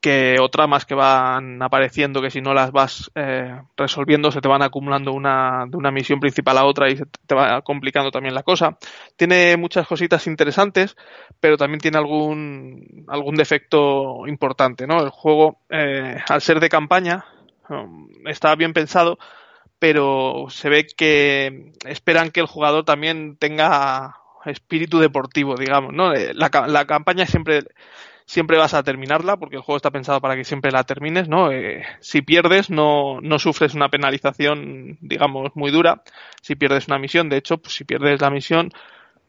[0.00, 4.48] que o tramas que van apareciendo que si no las vas eh, resolviendo se te
[4.48, 8.34] van acumulando una, de una misión principal a otra y se te va complicando también
[8.34, 8.78] la cosa.
[9.16, 10.96] Tiene muchas cositas interesantes,
[11.38, 15.02] pero también tiene algún, algún defecto importante, ¿no?
[15.02, 17.26] El juego, eh, al ser de campaña,
[17.68, 19.18] um, está bien pensado,
[19.78, 26.14] pero se ve que esperan que el jugador también tenga espíritu deportivo, digamos, ¿no?
[26.14, 27.64] La, la campaña siempre
[28.30, 31.50] siempre vas a terminarla porque el juego está pensado para que siempre la termines, ¿no?
[31.50, 36.02] Eh, si pierdes no, no sufres una penalización, digamos, muy dura.
[36.40, 38.70] Si pierdes una misión, de hecho, pues si pierdes la misión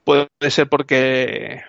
[0.04, 1.64] puede ser porque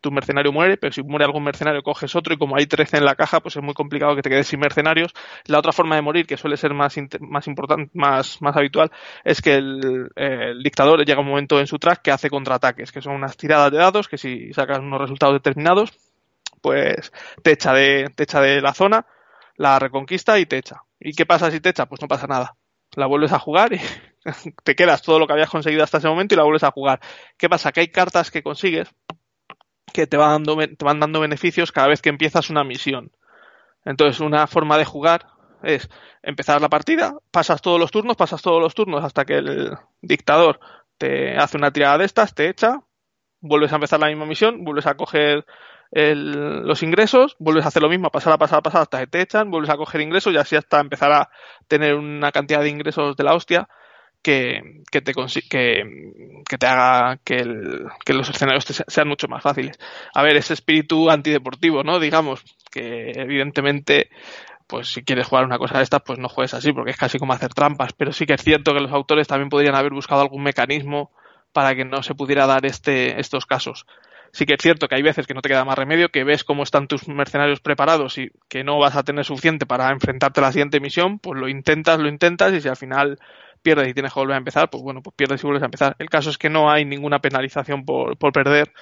[0.00, 3.04] tu mercenario muere, pero si muere algún mercenario coges otro y como hay 13 en
[3.04, 5.12] la caja, pues es muy complicado que te quedes sin mercenarios.
[5.46, 8.90] La otra forma de morir, que suele ser más, más importante, más, más habitual,
[9.22, 13.02] es que el, el, dictador llega un momento en su track que hace contraataques, que
[13.02, 15.92] son unas tiradas de dados que si sacas unos resultados determinados,
[16.60, 19.06] pues te echa de, te echa de la zona,
[19.56, 20.82] la reconquista y te echa.
[20.98, 21.86] ¿Y qué pasa si te echa?
[21.86, 22.56] Pues no pasa nada.
[22.96, 23.80] La vuelves a jugar y
[24.64, 27.00] te quedas todo lo que habías conseguido hasta ese momento y la vuelves a jugar.
[27.36, 27.72] ¿Qué pasa?
[27.72, 28.88] Que hay cartas que consigues
[29.92, 33.12] que te van dando, te van dando beneficios cada vez que empiezas una misión.
[33.84, 35.26] Entonces, una forma de jugar
[35.62, 35.88] es
[36.22, 40.60] empezar la partida, pasas todos los turnos, pasas todos los turnos hasta que el dictador
[40.98, 42.82] te hace una tirada de estas, te echa,
[43.40, 45.46] vuelves a empezar la misma misión, vuelves a coger
[45.92, 49.06] el, los ingresos, vuelves a hacer lo mismo, pasar, a pasar, a pasar hasta que
[49.06, 51.30] te echan, vuelves a coger ingresos y así hasta empezar a
[51.68, 53.68] tener una cantidad de ingresos de la hostia
[54.22, 55.12] que, que, te,
[55.48, 57.44] que, que te haga que,
[58.04, 59.78] que los escenarios te sean mucho más fáciles.
[60.14, 61.98] A ver, ese espíritu antideportivo, ¿no?
[61.98, 64.10] Digamos, que evidentemente
[64.66, 67.18] pues si quieres jugar una cosa de estas, pues no juegues así, porque es casi
[67.18, 67.92] como hacer trampas.
[67.92, 71.10] Pero sí que es cierto que los autores también podrían haber buscado algún mecanismo
[71.52, 73.84] para que no se pudiera dar este, estos casos
[74.32, 76.44] sí que es cierto que hay veces que no te queda más remedio, que ves
[76.44, 80.44] cómo están tus mercenarios preparados y que no vas a tener suficiente para enfrentarte a
[80.44, 83.18] la siguiente misión, pues lo intentas, lo intentas y si al final
[83.62, 85.96] pierdes y tienes que volver a empezar, pues bueno, pues pierdes y vuelves a empezar.
[85.98, 88.72] El caso es que no hay ninguna penalización por, por perder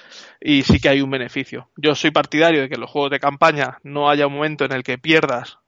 [0.40, 1.70] y sí que hay un beneficio.
[1.76, 4.72] Yo soy partidario de que en los juegos de campaña no haya un momento en
[4.72, 5.58] el que pierdas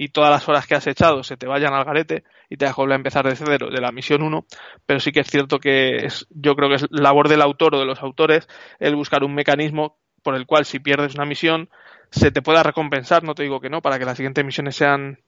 [0.00, 2.94] y todas las horas que has echado se te vayan al garete y te volver
[2.94, 4.46] a empezar de cero de la misión 1,
[4.86, 7.78] pero sí que es cierto que es, yo creo que es labor del autor o
[7.78, 8.48] de los autores
[8.78, 11.68] el buscar un mecanismo por el cual si pierdes una misión
[12.10, 15.18] se te pueda recompensar, no te digo que no, para que las siguientes misiones sean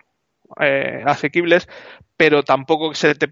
[0.59, 1.69] eh, asequibles,
[2.17, 3.29] pero tampoco se te,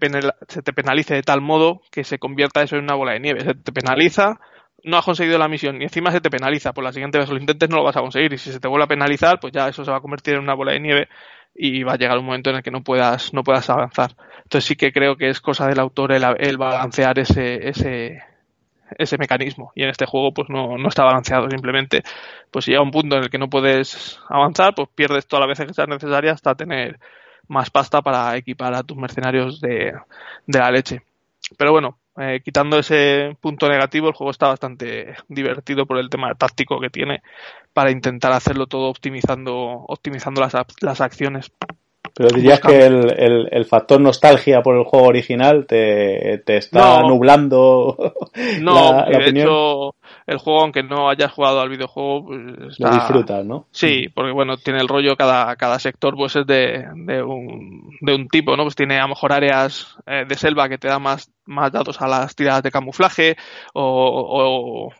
[0.47, 3.41] se te penalice de tal modo que se convierta eso en una bola de nieve.
[3.41, 4.39] Se te penaliza,
[4.83, 7.37] no has conseguido la misión y encima se te penaliza, pues la siguiente vez lo
[7.37, 8.33] intentes no lo vas a conseguir.
[8.33, 10.41] Y si se te vuelve a penalizar, pues ya eso se va a convertir en
[10.41, 11.09] una bola de nieve
[11.55, 14.15] y va a llegar un momento en el que no puedas no puedas avanzar.
[14.43, 18.23] Entonces sí que creo que es cosa del autor el, el balancear ese, ese
[18.97, 19.71] ese mecanismo.
[19.75, 21.49] Y en este juego pues no, no está balanceado.
[21.49, 22.03] Simplemente
[22.51, 25.49] pues si llega un punto en el que no puedes avanzar pues pierdes todas las
[25.49, 26.99] veces que sean necesarias hasta tener
[27.47, 29.93] más pasta para equipar a tus mercenarios de,
[30.47, 31.01] de la leche.
[31.57, 36.35] Pero bueno eh, quitando ese punto negativo el juego está bastante divertido por el tema
[36.35, 37.21] táctico que tiene
[37.73, 39.53] para intentar hacerlo todo optimizando
[39.87, 41.51] optimizando las, las acciones
[42.13, 47.97] pero dirías que el, el, factor nostalgia por el juego original te, te está nublando.
[48.61, 49.95] No, la, de hecho,
[50.25, 53.67] el juego, aunque no hayas jugado al videojuego, pues lo disfrutas, ¿no?
[53.71, 58.15] Sí, porque bueno, tiene el rollo, cada, cada sector pues es de, de, un, de
[58.15, 58.63] un tipo, ¿no?
[58.63, 62.01] Pues tiene a lo mejor áreas eh, de selva que te da más, más datos
[62.01, 63.37] a las tiradas de camuflaje
[63.73, 64.91] o,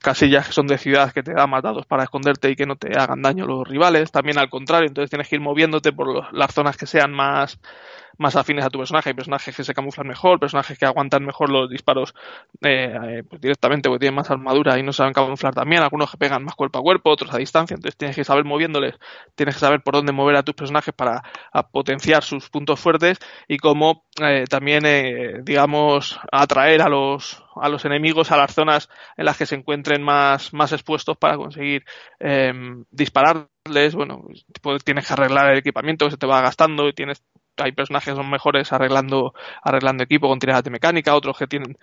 [0.00, 2.76] casillas que son de ciudad que te da más datos para esconderte y que no
[2.76, 4.10] te hagan daño los rivales.
[4.10, 7.58] También al contrario, entonces tienes que ir moviéndote por las zonas que sean más
[8.18, 9.10] más afines a tu personaje.
[9.10, 12.14] Hay personajes que se camuflan mejor, personajes que aguantan mejor los disparos
[12.62, 15.82] eh, eh, pues directamente porque tienen más armadura y no saben camuflar también.
[15.82, 17.74] Algunos que pegan más cuerpo a cuerpo, otros a distancia.
[17.74, 18.94] Entonces tienes que saber moviéndoles,
[19.34, 21.22] tienes que saber por dónde mover a tus personajes para
[21.72, 24.84] potenciar sus puntos fuertes y cómo eh, también,
[25.44, 30.02] digamos, atraer a los, a los enemigos a las zonas en las que se encuentren
[30.02, 31.84] más, más expuestos para conseguir
[32.90, 33.94] dispararles.
[33.94, 34.24] Bueno,
[34.62, 37.22] pues tienes que arreglar el equipamiento que se te va gastando y tienes
[37.58, 41.76] hay personajes que son mejores arreglando, arreglando equipo con tiradas de mecánica, otros que tienen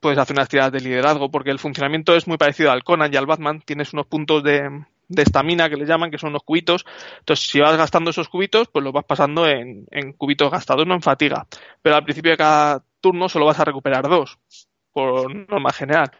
[0.00, 3.16] puedes hacer unas tiradas de liderazgo, porque el funcionamiento es muy parecido al Conan y
[3.16, 3.62] al Batman.
[3.62, 4.84] Tienes unos puntos de
[5.16, 6.84] estamina que le llaman, que son unos cubitos.
[7.18, 10.94] Entonces, si vas gastando esos cubitos, pues los vas pasando en, en cubitos gastados, no
[10.94, 11.46] en fatiga.
[11.82, 14.38] Pero al principio de cada turno solo vas a recuperar dos,
[14.92, 16.10] por norma general.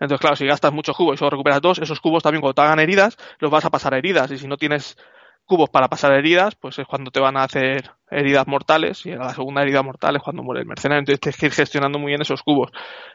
[0.00, 2.62] Entonces, claro, si gastas muchos cubos y solo recuperas dos, esos cubos también cuando te
[2.62, 4.30] hagan heridas, los vas a pasar a heridas.
[4.30, 4.96] Y si no tienes
[5.44, 9.34] cubos para pasar heridas, pues es cuando te van a hacer heridas mortales y la
[9.34, 11.00] segunda herida mortal es cuando muere el mercenario.
[11.00, 12.70] Entonces tienes que ir gestionando muy bien esos cubos.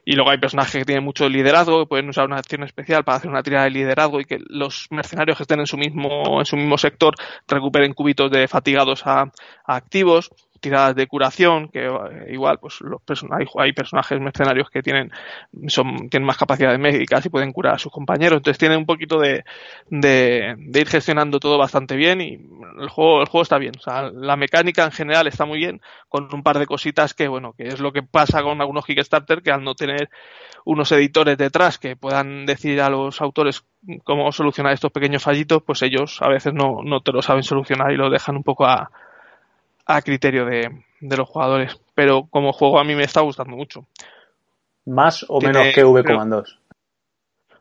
[0.05, 3.17] Y luego hay personajes que tienen mucho liderazgo, que pueden usar una acción especial para
[3.17, 6.45] hacer una tirada de liderazgo y que los mercenarios que estén en su mismo, en
[6.45, 7.13] su mismo sector
[7.47, 9.31] recuperen cubitos de fatigados a
[9.65, 13.01] activos tiradas de curación, que eh, igual pues los
[13.31, 15.11] hay, hay, personajes mercenarios que tienen,
[15.67, 19.19] son, tienen más capacidades médicas y pueden curar a sus compañeros, entonces tienen un poquito
[19.19, 19.43] de,
[19.89, 22.33] de, ir gestionando todo bastante bien y
[22.79, 25.81] el juego, el juego está bien, o sea, la mecánica en general está muy bien,
[26.09, 29.41] con un par de cositas que bueno, que es lo que pasa con algunos Kickstarter,
[29.41, 30.09] que al no tener
[30.65, 33.65] unos editores detrás que puedan decir a los autores
[34.03, 37.91] cómo solucionar estos pequeños fallitos, pues ellos a veces no, no te lo saben solucionar
[37.91, 38.91] y lo dejan un poco a,
[39.87, 41.79] a criterio de, los jugadores.
[41.95, 43.87] Pero como juego a mí me está gustando mucho.
[44.85, 46.59] ¿Más o menos que V comandos?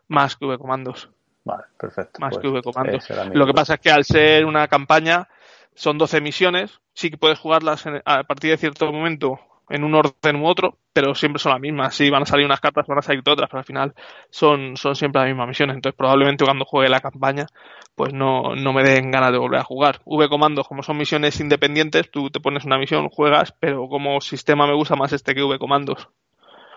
[0.09, 1.11] Más que V comandos.
[1.45, 2.21] Vale, perfecto.
[2.21, 3.09] Más pues que V comandos.
[3.33, 5.29] Lo que pasa es que al ser una campaña,
[5.75, 6.81] son 12 misiones.
[6.95, 9.39] Sí que puedes jugarlas a partir de cierto momento
[9.69, 11.95] en un orden u otro, pero siempre son las mismas.
[11.95, 13.95] Sí, van a salir unas cartas, van a salir otras, pero al final
[14.31, 15.77] son, son siempre las mismas misiones.
[15.77, 17.47] Entonces, probablemente cuando juegue la campaña,
[17.95, 20.01] pues no, no me den ganas de volver a jugar.
[20.05, 24.67] V comandos, como son misiones independientes, tú te pones una misión, juegas, pero como sistema
[24.67, 26.09] me gusta más este que V comandos.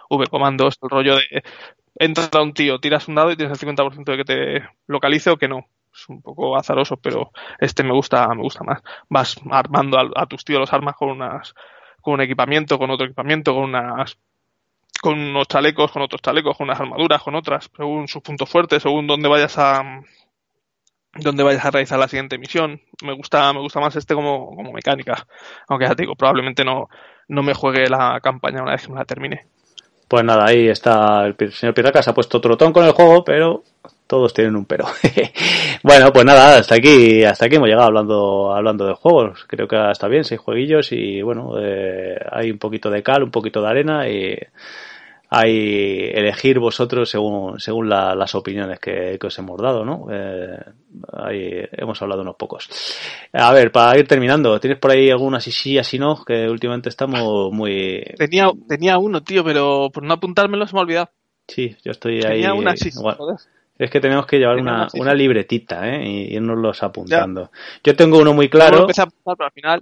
[0.09, 1.43] V comandos, el rollo de
[1.95, 5.37] entra un tío, tiras un dado y tienes el 50% de que te localice o
[5.37, 5.67] que no.
[5.93, 8.81] Es un poco azaroso, pero este me gusta, me gusta más.
[9.09, 11.53] Vas armando a, a tus tíos los armas con unas
[12.09, 14.17] con un equipamiento, con otro equipamiento, con unas
[15.01, 18.83] con unos chalecos, con otros chalecos, con unas armaduras, con otras, según sus puntos fuertes,
[18.83, 20.01] según dónde vayas a
[21.13, 22.81] dónde vayas a realizar la siguiente misión.
[23.03, 25.25] Me gusta, me gusta más este como, como mecánica.
[25.67, 26.89] Aunque ya te digo, probablemente no,
[27.27, 29.47] no me juegue la campaña una vez que me la termine.
[30.07, 33.63] Pues nada, ahí está el señor Piraca, se ha puesto trotón con el juego, pero
[34.09, 34.85] todos tienen un pero.
[35.83, 39.45] bueno, pues nada, hasta aquí, hasta aquí hemos llegado hablando, hablando de juegos.
[39.47, 43.29] Creo que está bien, seis jueguillos y bueno, eh, hay un poquito de cal, un
[43.29, 44.35] poquito de arena y
[45.29, 50.07] hay elegir vosotros según, según las opiniones que, os hemos dado, ¿no?
[50.11, 50.57] Eh,
[51.13, 52.67] ahí hemos hablado unos pocos.
[53.31, 56.25] A ver, para ir terminando, ¿tienes por ahí alguna sí sí, así no?
[56.25, 58.03] Que últimamente estamos muy...
[58.17, 61.09] Tenía, tenía uno, tío, pero por no apuntármelo se me ha olvidado.
[61.47, 62.41] Sí, yo estoy ahí...
[62.41, 62.89] Tenía una sí,
[63.79, 66.05] Es que tenemos que llevar una, una libretita, ¿eh?
[66.05, 67.49] Y irnos los apuntando.
[67.81, 68.85] Yo tengo uno muy claro.
[68.85, 69.81] al final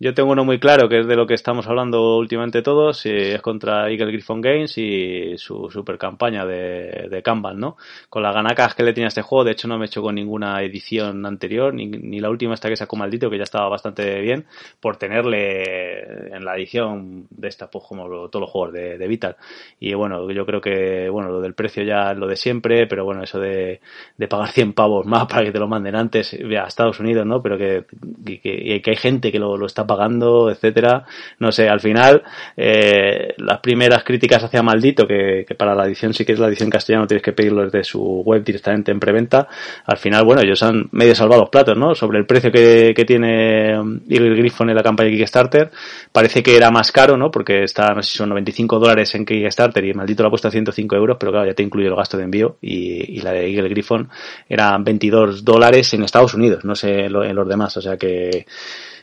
[0.00, 3.40] yo tengo uno muy claro, que es de lo que estamos hablando últimamente todos, es
[3.42, 7.76] contra Eagle Griffon Games y su super campaña de, de Kanban, ¿no?
[8.08, 10.14] Con las ganacas que le tenía este juego, de hecho no me he hecho con
[10.14, 14.20] ninguna edición anterior, ni, ni la última esta que sacó maldito, que ya estaba bastante
[14.20, 14.46] bien,
[14.78, 19.36] por tenerle en la edición de esta, pues como todos los juegos de, de, Vital.
[19.80, 23.04] Y bueno, yo creo que, bueno, lo del precio ya es lo de siempre, pero
[23.04, 23.80] bueno, eso de,
[24.16, 27.42] de pagar 100 pavos más para que te lo manden antes a Estados Unidos, ¿no?
[27.42, 27.84] Pero que,
[28.24, 31.04] que, que hay gente que lo, lo está pagando, etcétera.
[31.40, 32.22] No sé, al final,
[32.56, 36.46] eh, las primeras críticas hacia Maldito, que, que, para la edición sí que es la
[36.46, 39.48] edición castellana, tienes que pedirlo desde su web directamente en preventa.
[39.86, 41.96] Al final, bueno, ellos han medio salvado los platos, ¿no?
[41.96, 45.70] Sobre el precio que, que tiene el Griffon en la campaña de Kickstarter.
[46.12, 47.32] Parece que era más caro, ¿no?
[47.32, 50.46] Porque está, no sé si son 95 dólares en Kickstarter y Maldito lo ha puesto
[50.46, 53.32] a 105 euros, pero claro, ya te incluye el gasto de envío y, y la
[53.32, 54.08] de Eagle Griffon
[54.48, 58.46] eran 22 dólares en Estados Unidos, no sé en los demás, o sea que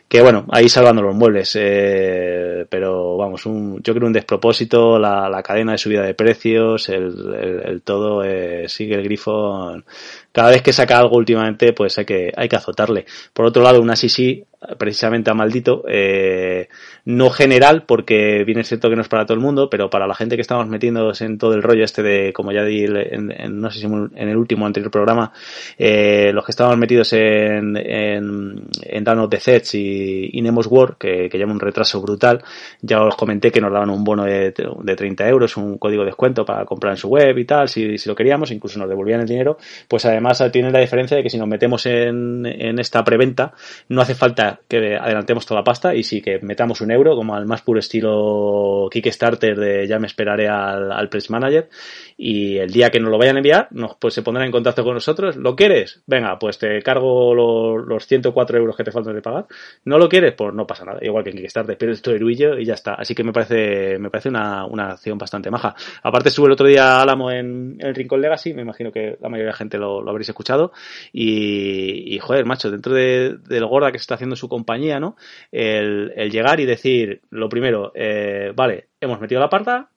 [0.08, 5.28] que bueno, ahí salvando los muebles, eh, pero vamos, un, yo creo un despropósito, la,
[5.28, 9.82] la cadena de subida de precios, el, el, el todo, eh, sigue el grifo,
[10.30, 13.04] cada vez que saca algo últimamente, pues hay que, hay que azotarle.
[13.32, 14.44] Por otro lado, una sí
[14.78, 16.68] precisamente a maldito, eh,
[17.06, 20.14] no general, porque viene cierto que no es para todo el mundo, pero para la
[20.14, 23.60] gente que estamos metiéndonos en todo el rollo este de, como ya di en, en
[23.60, 25.32] no sé si en el último anterior programa,
[25.78, 30.96] eh, los que estábamos metidos en, en, en Down of the y, y Nemos War,
[30.98, 32.42] que, que lleva un retraso brutal,
[32.82, 36.06] ya os comenté que nos daban un bono de, de 30 euros, un código de
[36.06, 39.20] descuento para comprar en su web y tal, si, si lo queríamos, incluso nos devolvían
[39.20, 43.04] el dinero, pues además tiene la diferencia de que si nos metemos en, en esta
[43.04, 43.52] preventa,
[43.90, 47.34] no hace falta que adelantemos toda la pasta y sí que metamos un euro, como
[47.34, 51.68] al más puro estilo Kickstarter de ya me esperaré al, al Press Manager,
[52.16, 54.82] y el día que nos lo vayan a enviar, nos, pues se pondrán en contacto
[54.82, 55.36] con nosotros.
[55.36, 56.02] ¿Lo quieres?
[56.06, 59.46] Venga, pues te cargo los, los 104 euros que te faltan de pagar.
[59.84, 60.32] ¿No lo quieres?
[60.32, 60.98] Pues no pasa nada.
[61.02, 62.94] Igual que en Kickstarter, pero esto y ya está.
[62.94, 65.74] Así que me parece, me parece una, una acción bastante maja.
[66.02, 69.28] Aparte sube el otro día Álamo en, en el Rincón Legacy, me imagino que la
[69.28, 70.72] mayoría de la gente lo, lo habréis escuchado.
[71.12, 75.16] Y, y, joder, macho, dentro de, del gorda que se está haciendo su compañía, ¿no?
[75.52, 79.90] El, el llegar y decir, lo primero, eh, vale, hemos metido la parta,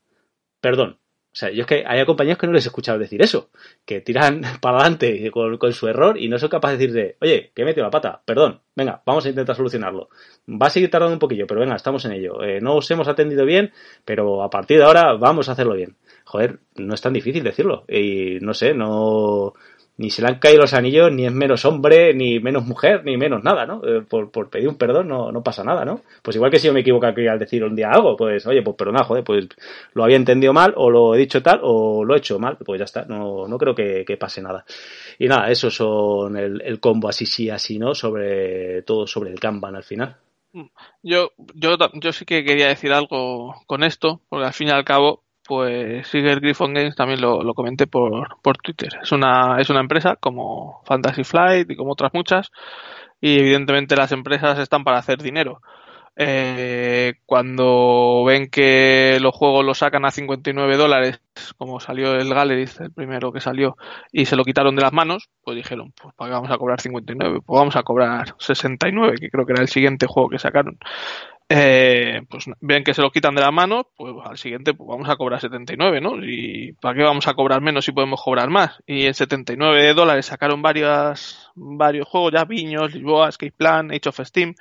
[0.62, 0.98] perdón,
[1.40, 3.50] sea, yo es que hay compañías que no les he escuchado decir eso,
[3.86, 7.52] que tiran para adelante con, con, su error y no son capaces de decirle, oye,
[7.56, 10.10] que he metido la pata, perdón, venga, vamos a intentar solucionarlo.
[10.50, 12.44] Va a seguir tardando un poquillo, pero venga, estamos en ello.
[12.44, 13.72] Eh, no os hemos atendido bien,
[14.06, 15.96] pero a partir de ahora vamos a hacerlo bien.
[16.26, 17.86] Joder, no es tan difícil decirlo.
[17.88, 19.54] Y no sé, no
[20.00, 23.18] ni se le han caído los anillos, ni es menos hombre, ni menos mujer, ni
[23.18, 23.82] menos nada, ¿no?
[23.86, 26.04] Eh, por, por, pedir un perdón no, no pasa nada, ¿no?
[26.22, 28.78] Pues igual que si yo me equivoco al decir un día algo, pues oye, pues
[28.78, 29.50] pero nada, joder, pues
[29.94, 32.80] lo había entendido mal, o lo he dicho tal, o lo he hecho mal, pues
[32.80, 34.64] ya está, no, no creo que, que pase nada.
[35.18, 39.40] Y nada, eso son el, el combo así sí, así no, sobre todo sobre el
[39.40, 40.16] Kanban al final.
[41.04, 44.86] Yo, yo, yo sí que quería decir algo con esto, porque al fin y al
[44.86, 49.00] cabo, pues Siger Griffon Games también lo, comenté por, por Twitter.
[49.02, 52.52] Es una, es una empresa como Fantasy Flight y como otras muchas,
[53.20, 55.60] y evidentemente las empresas están para hacer dinero.
[56.16, 61.20] Eh, cuando ven que los juegos los sacan a 59 dólares,
[61.58, 63.76] como salió el Galleries, el primero que salió,
[64.12, 66.80] y se lo quitaron de las manos, pues dijeron, pues ¿para qué vamos a cobrar
[66.80, 67.40] 59?
[67.44, 70.78] Pues vamos a cobrar 69, que creo que era el siguiente juego que sacaron
[71.52, 75.10] eh, pues ven que se lo quitan de la mano, pues al siguiente pues vamos
[75.10, 76.24] a cobrar 79, ¿no?
[76.24, 78.84] Y ¿para qué vamos a cobrar menos si podemos cobrar más?
[78.86, 84.20] Y en 79 dólares sacaron varias, varios juegos, ya Viños, Lisboa, Escape Plan, Age of
[84.20, 84.54] Steam.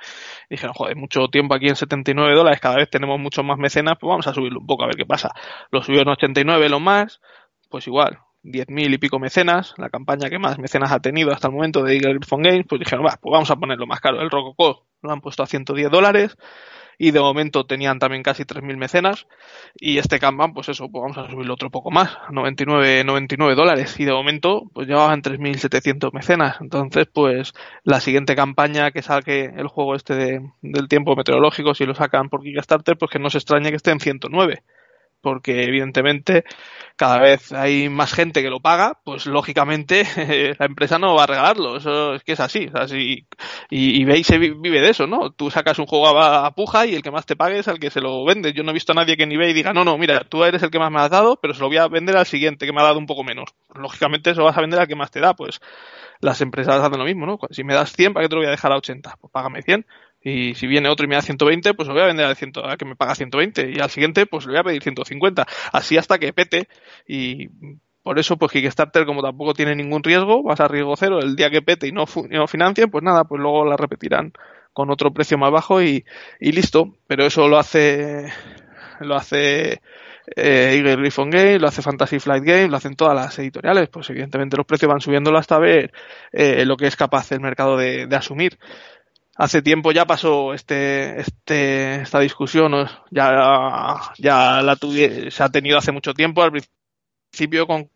[0.49, 3.97] Y dijeron, joder, mucho tiempo aquí en 79 dólares, cada vez tenemos muchos más mecenas,
[3.99, 5.29] pues vamos a subirlo un poco a ver qué pasa.
[5.71, 7.21] Lo subió en 89 lo más,
[7.69, 11.53] pues igual, 10.000 y pico mecenas, la campaña que más mecenas ha tenido hasta el
[11.53, 14.21] momento de Eagle Griffon Games, pues dijeron, va, pues vamos a ponerlo más caro.
[14.21, 16.35] El Rococo lo han puesto a 110 dólares
[16.99, 19.25] y de momento tenían también casi 3.000 mecenas
[19.79, 23.99] y este Kanban pues eso, pues vamos a subirlo otro poco más, 99, 99 dólares
[23.99, 29.67] y de momento pues llevaban 3.700 mecenas, entonces pues la siguiente campaña que saque el
[29.69, 33.37] juego este de, del tiempo meteorológico si lo sacan por Kickstarter pues que no se
[33.37, 34.63] extrañe que esté en 109
[35.21, 36.43] porque evidentemente
[36.95, 40.03] cada vez hay más gente que lo paga, pues lógicamente
[40.59, 43.25] la empresa no va a regalarlo, eso es que es así, así
[43.69, 45.31] y, y veis se vive de eso, ¿no?
[45.31, 47.89] Tú sacas un juego a, puja y el que más te pague es al que
[47.89, 48.53] se lo vende.
[48.53, 50.43] Yo no he visto a nadie que ni ve y diga, no, no, mira, tú
[50.43, 52.65] eres el que más me has dado, pero se lo voy a vender al siguiente
[52.65, 53.49] que me ha dado un poco menos.
[53.73, 55.59] Lógicamente eso vas a vender al que más te da, pues
[56.21, 57.39] las empresas hacen lo mismo, ¿no?
[57.51, 59.17] Si me das 100, ¿para qué te lo voy a dejar a 80?
[59.19, 59.85] Pues págame 100.
[60.21, 62.53] Y si viene otro y me da 120, pues lo voy a vender al 100,
[62.63, 63.71] a que me paga 120.
[63.71, 65.45] Y al siguiente, pues le voy a pedir 150.
[65.71, 66.67] Así hasta que pete
[67.07, 67.49] y
[68.03, 71.49] Por eso, pues Kickstarter, como tampoco tiene ningún riesgo, vas a riesgo cero, el día
[71.49, 74.33] que pete y no, no financien, pues nada, pues luego la repetirán
[74.73, 76.05] con otro precio más bajo y,
[76.39, 76.95] y listo.
[77.07, 78.31] Pero eso lo hace,
[79.01, 79.81] lo hace
[80.35, 84.09] eh, Eagle Griffon Game, lo hace Fantasy Flight Game, lo hacen todas las editoriales, pues
[84.09, 85.91] evidentemente los precios van subiéndolo hasta ver
[86.31, 88.57] eh, lo que es capaz el mercado de, de asumir
[89.39, 92.73] hace tiempo ya pasó este, este, esta discusión,
[93.09, 97.89] ya, ya la tuve, se ha tenido hace mucho tiempo, al principio con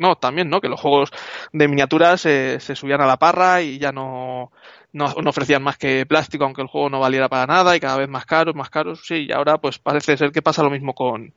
[0.00, 0.60] no, también, ¿no?
[0.60, 1.10] Que los juegos
[1.52, 4.50] de miniaturas se subían a la parra y ya no,
[4.92, 7.98] no, no, ofrecían más que plástico, aunque el juego no valiera para nada y cada
[7.98, 10.94] vez más caros, más caros, sí, y ahora pues parece ser que pasa lo mismo
[10.94, 11.32] con,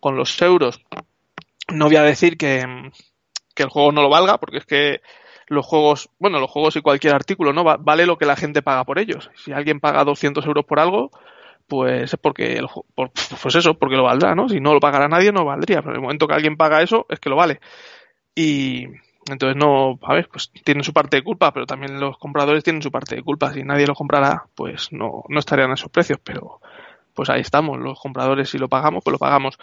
[0.00, 0.82] con los euros.
[1.72, 2.90] No voy a decir que,
[3.54, 5.00] que el juego no lo valga, porque es que
[5.48, 7.64] los juegos, bueno, los juegos y cualquier artículo, ¿no?
[7.64, 9.30] Vale lo que la gente paga por ellos.
[9.36, 11.10] Si alguien paga 200 euros por algo,
[11.66, 13.10] pues es porque, el, por,
[13.42, 14.48] pues eso, porque lo valdrá, ¿no?
[14.48, 15.80] Si no lo pagara nadie, no valdría.
[15.80, 17.60] Pero en el momento que alguien paga eso, es que lo vale.
[18.34, 18.86] Y
[19.30, 22.82] entonces no, a ver, pues tienen su parte de culpa, pero también los compradores tienen
[22.82, 23.52] su parte de culpa.
[23.52, 26.60] Si nadie lo comprara, pues no, no estarían a esos precios, pero
[27.14, 29.58] pues ahí estamos, los compradores si lo pagamos, pues lo pagamos.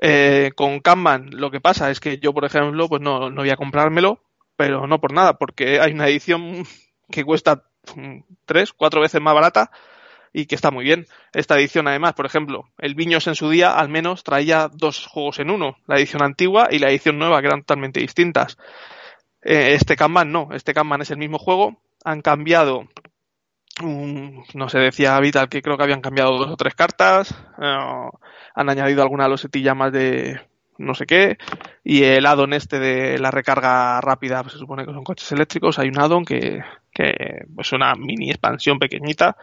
[0.00, 3.50] Eh, con Kanban lo que pasa es que yo, por ejemplo, pues no, no voy
[3.50, 4.20] a comprármelo
[4.56, 6.64] pero no por nada, porque hay una edición
[7.10, 7.64] que cuesta
[8.44, 9.70] tres, cuatro veces más barata
[10.32, 11.06] y que está muy bien.
[11.32, 15.38] Esta edición, además, por ejemplo, el Viños en su día al menos traía dos juegos
[15.38, 18.58] en uno, la edición antigua y la edición nueva, que eran totalmente distintas.
[19.42, 22.88] Eh, este Kanban no, este Kanban es el mismo juego, han cambiado,
[23.82, 28.08] no sé, decía Vital que creo que habían cambiado dos o tres cartas, eh,
[28.54, 30.40] han añadido alguna losetilla más de,
[30.78, 31.38] no sé qué,
[31.82, 35.78] y el addon este de la recarga rápida, pues se supone que son coches eléctricos,
[35.78, 39.36] hay un addon que, que es pues una mini expansión pequeñita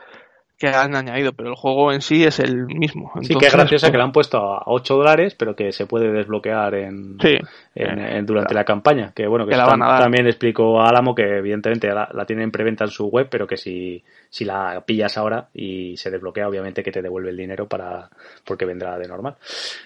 [0.62, 3.08] que han añadido, pero el juego en sí es el mismo.
[3.16, 5.86] Entonces, sí, que es graciosa que la han puesto a 8 dólares, pero que se
[5.88, 7.36] puede desbloquear en, sí,
[7.76, 9.12] en, en durante la campaña.
[9.14, 12.92] Que bueno, que, también explicó a Álamo que evidentemente la, la tienen en preventa en
[12.92, 17.02] su web, pero que si, si la pillas ahora y se desbloquea, obviamente que te
[17.02, 18.10] devuelve el dinero para
[18.46, 19.36] porque vendrá de normal.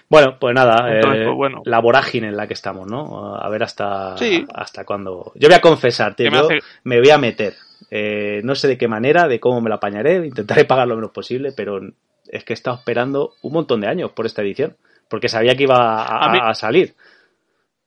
[0.08, 1.62] Bueno, pues nada, Entonces, eh, pues bueno.
[1.64, 3.34] la vorágine en la que estamos, ¿no?
[3.36, 4.44] A ver hasta, Sí.
[4.54, 5.32] hasta cuándo.
[5.34, 7.54] Yo voy a confesarte, Que me hace- me voy a meter.
[7.90, 11.10] Eh, no sé de qué manera, de cómo me la apañaré, intentaré pagar lo menos
[11.10, 11.80] posible, pero
[12.28, 14.76] es que he estado esperando un montón de años por esta edición,
[15.08, 16.94] porque sabía que iba a, A mí- a salir.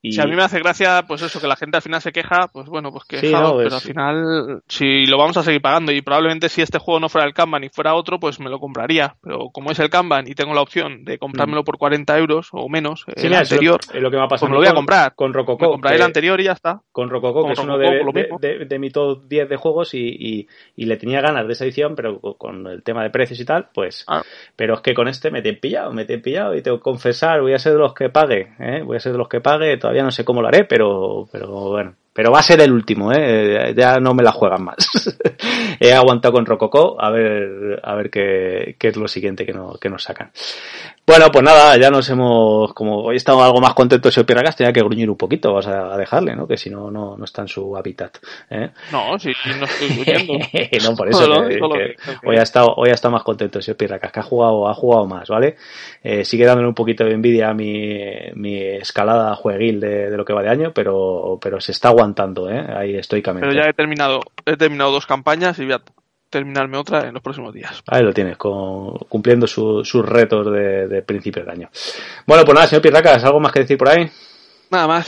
[0.01, 2.13] Y Si a mí me hace gracia, pues eso, que la gente al final se
[2.13, 5.91] queja, pues bueno, pues Sí, no, pero al final, si lo vamos a seguir pagando,
[5.91, 8.59] y probablemente si este juego no fuera el Kanban y fuera otro, pues me lo
[8.59, 9.15] compraría.
[9.21, 12.69] Pero como es el Kanban y tengo la opción de comprármelo por 40 euros o
[12.69, 13.11] menos, Mm.
[13.11, 14.67] Sí, el mira, lo- anterior, es lo que me ha pasado pues me lo voy
[14.69, 15.15] a comprar.
[15.15, 15.69] con me Rococó.
[15.71, 16.81] compraré que- el anterior y ya está.
[16.93, 19.93] con Rococó, que es uno de, lo de, de- de mi top 10 de juegos
[19.93, 20.47] y, y-
[20.77, 23.67] y le tenía ganas de esa edición, pero con el tema de precios y tal,
[23.73, 24.05] pues...
[24.07, 24.21] Ah.
[24.55, 27.41] Pero es que con este me tienen pillado, me tienen pillado y tengo que confesar,
[27.41, 28.81] voy a ser de los que pague, ¿eh?
[28.83, 31.47] voy a ser de los que pague, todavía no sé cómo lo haré, pero, pero
[31.47, 31.95] bueno.
[32.19, 33.73] Pero va a ser el último, ¿eh?
[33.77, 34.75] ya no me la juegan más.
[35.79, 39.75] He aguantado con Rococó, a ver, a ver qué, qué es lo siguiente que, no,
[39.79, 40.29] que nos sacan.
[41.09, 44.71] Bueno, pues nada, ya nos hemos, como hoy estamos algo más contentos y Pirracas tenía
[44.71, 46.45] que gruñir un poquito, vas a, dejarle, ¿no?
[46.45, 48.19] Que si no, no, no está en su hábitat.
[48.51, 48.69] ¿eh?
[48.91, 50.33] No, si no estoy huyendo.
[50.83, 54.11] no, por eso Solo- que- hoy ha estado, hoy ha estado más contento el Pirracas,
[54.11, 55.55] que ha jugado, ha jugado más, ¿vale?
[56.03, 57.97] Eh, sigue dándole un poquito de envidia a mi,
[58.35, 62.08] mi escalada jueguil de, de lo que va de año, pero, pero se está aguantando,
[62.49, 62.65] ¿eh?
[62.75, 63.47] Ahí estoicamente.
[63.47, 65.81] Pero ya he terminado, he terminado dos campañas y voy a
[66.29, 67.81] terminarme otra en los próximos días.
[67.87, 71.69] Ahí lo tienes, con- cumpliendo su- sus retos de, de principio de año.
[72.27, 74.09] Bueno, pues nada, señor Pirracas, ¿algo más que decir por ahí?
[74.69, 75.05] Nada más.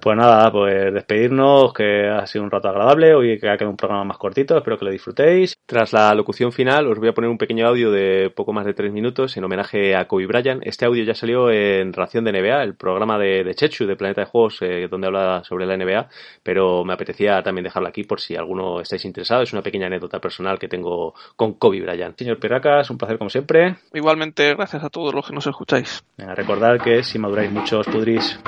[0.00, 3.76] Pues nada, pues despedirnos, que ha sido un rato agradable, hoy que ha quedado un
[3.76, 5.56] programa más cortito, espero que lo disfrutéis.
[5.66, 8.74] Tras la locución final, os voy a poner un pequeño audio de poco más de
[8.74, 10.64] tres minutos en homenaje a Kobe Bryant.
[10.64, 14.20] Este audio ya salió en Ración de NBA, el programa de, de Chechu, de Planeta
[14.20, 16.08] de Juegos, eh, donde habla sobre la NBA,
[16.44, 19.42] pero me apetecía también dejarlo aquí por si alguno estáis interesado.
[19.42, 22.16] Es una pequeña anécdota personal que tengo con Kobe Bryant.
[22.16, 23.76] Señor Pirracas, un placer como siempre.
[23.92, 26.04] Igualmente, gracias a todos los que nos escucháis.
[26.16, 28.38] Venga, recordad que si maduráis mucho os pudrís.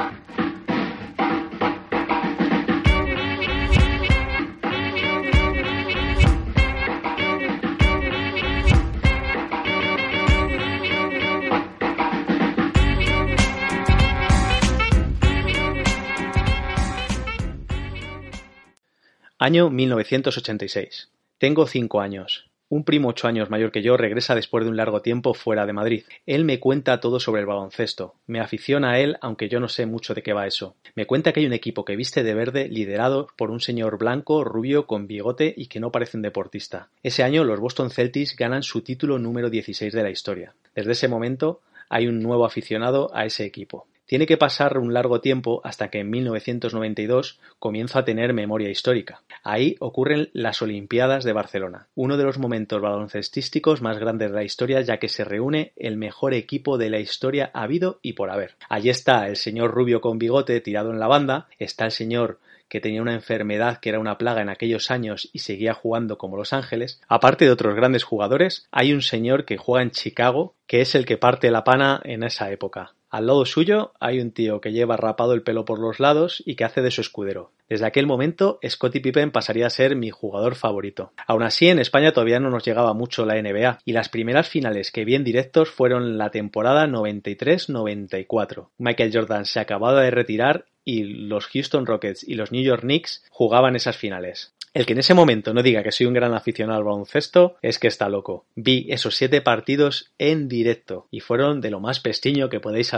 [19.42, 21.08] Año 1986.
[21.38, 22.50] Tengo cinco años.
[22.68, 25.72] Un primo ocho años mayor que yo regresa después de un largo tiempo fuera de
[25.72, 26.04] Madrid.
[26.26, 28.16] Él me cuenta todo sobre el baloncesto.
[28.26, 30.76] Me aficiona a él, aunque yo no sé mucho de qué va eso.
[30.94, 34.44] Me cuenta que hay un equipo que viste de verde liderado por un señor blanco,
[34.44, 36.90] rubio, con bigote y que no parece un deportista.
[37.02, 40.54] Ese año los Boston Celtics ganan su título número 16 de la historia.
[40.74, 43.86] Desde ese momento hay un nuevo aficionado a ese equipo.
[44.10, 49.22] Tiene que pasar un largo tiempo hasta que en 1992 comienzo a tener memoria histórica.
[49.44, 54.42] Ahí ocurren las Olimpiadas de Barcelona, uno de los momentos baloncestísticos más grandes de la
[54.42, 58.56] historia ya que se reúne el mejor equipo de la historia habido y por haber.
[58.68, 62.80] Allí está el señor rubio con bigote tirado en la banda, está el señor que
[62.80, 66.52] tenía una enfermedad que era una plaga en aquellos años y seguía jugando como Los
[66.52, 70.94] Ángeles, aparte de otros grandes jugadores, hay un señor que juega en Chicago que es
[70.94, 72.94] el que parte la pana en esa época.
[73.08, 76.54] Al lado suyo hay un tío que lleva rapado el pelo por los lados y
[76.54, 77.50] que hace de su escudero.
[77.68, 81.12] Desde aquel momento, Scottie Pippen pasaría a ser mi jugador favorito.
[81.26, 84.92] Aún así, en España todavía no nos llegaba mucho la NBA, y las primeras finales
[84.92, 88.68] que vi en directos fueron la temporada 93-94.
[88.78, 93.24] Michael Jordan se acababa de retirar y los Houston Rockets y los New York Knicks
[93.30, 94.52] jugaban esas finales.
[94.72, 97.78] El que en ese momento no diga que soy un gran aficionado al baloncesto es
[97.78, 98.44] que está loco.
[98.56, 102.92] Vi esos siete partidos en directo y fueron de lo más pestiño que podéis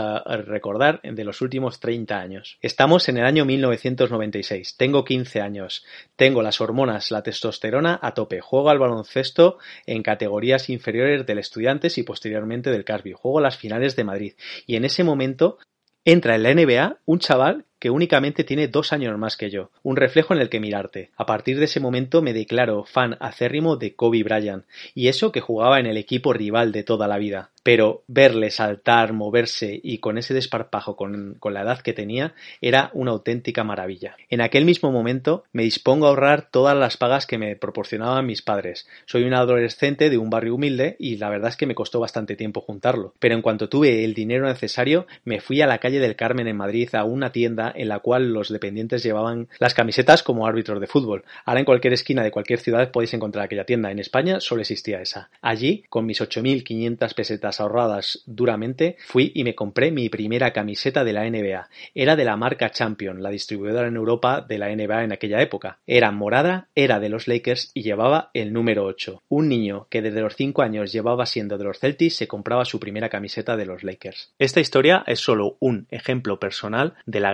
[0.45, 2.57] recordar de los últimos 30 años.
[2.61, 4.75] Estamos en el año 1996.
[4.77, 5.83] Tengo 15 años.
[6.15, 8.39] Tengo las hormonas, la testosterona a tope.
[8.39, 9.57] Juego al baloncesto
[9.87, 13.13] en categorías inferiores del Estudiantes y posteriormente del Casby.
[13.13, 14.33] Juego las finales de Madrid.
[14.67, 15.57] Y en ese momento
[16.05, 19.97] entra en la NBA un chaval que únicamente tiene dos años más que yo, un
[19.97, 21.09] reflejo en el que mirarte.
[21.17, 24.63] A partir de ese momento me declaro fan acérrimo de Kobe Bryant,
[24.95, 27.49] y eso que jugaba en el equipo rival de toda la vida.
[27.61, 32.89] Pero verle saltar, moverse y con ese desparpajo con, con la edad que tenía era
[32.93, 34.17] una auténtica maravilla.
[34.29, 38.41] En aquel mismo momento me dispongo a ahorrar todas las pagas que me proporcionaban mis
[38.41, 38.85] padres.
[39.05, 42.35] Soy un adolescente de un barrio humilde y la verdad es que me costó bastante
[42.35, 43.13] tiempo juntarlo.
[43.19, 46.57] Pero en cuanto tuve el dinero necesario, me fui a la calle del Carmen en
[46.57, 50.87] Madrid a una tienda en la cual los dependientes llevaban las camisetas como árbitros de
[50.87, 51.23] fútbol.
[51.45, 53.91] Ahora en cualquier esquina de cualquier ciudad podéis encontrar aquella tienda.
[53.91, 55.29] En España solo existía esa.
[55.41, 61.13] Allí, con mis 8.500 pesetas ahorradas duramente, fui y me compré mi primera camiseta de
[61.13, 61.69] la NBA.
[61.95, 65.79] Era de la marca Champion, la distribuidora en Europa de la NBA en aquella época.
[65.87, 69.21] Era morada, era de los Lakers y llevaba el número 8.
[69.29, 72.79] Un niño que desde los 5 años llevaba siendo de los Celtics se compraba su
[72.79, 74.33] primera camiseta de los Lakers.
[74.39, 77.33] Esta historia es solo un ejemplo personal de la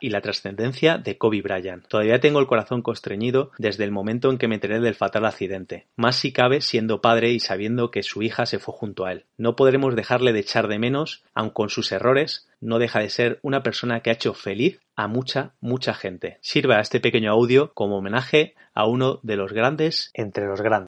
[0.00, 1.86] y la trascendencia de Kobe Bryant.
[1.86, 5.86] Todavía tengo el corazón constreñido desde el momento en que me enteré del fatal accidente,
[5.96, 9.24] más si cabe siendo padre y sabiendo que su hija se fue junto a él.
[9.38, 13.38] No podremos dejarle de echar de menos, aun con sus errores, no deja de ser
[13.42, 16.38] una persona que ha hecho feliz a mucha, mucha gente.
[16.40, 20.82] Sirva este pequeño audio como homenaje a uno de los grandes entre los grandes.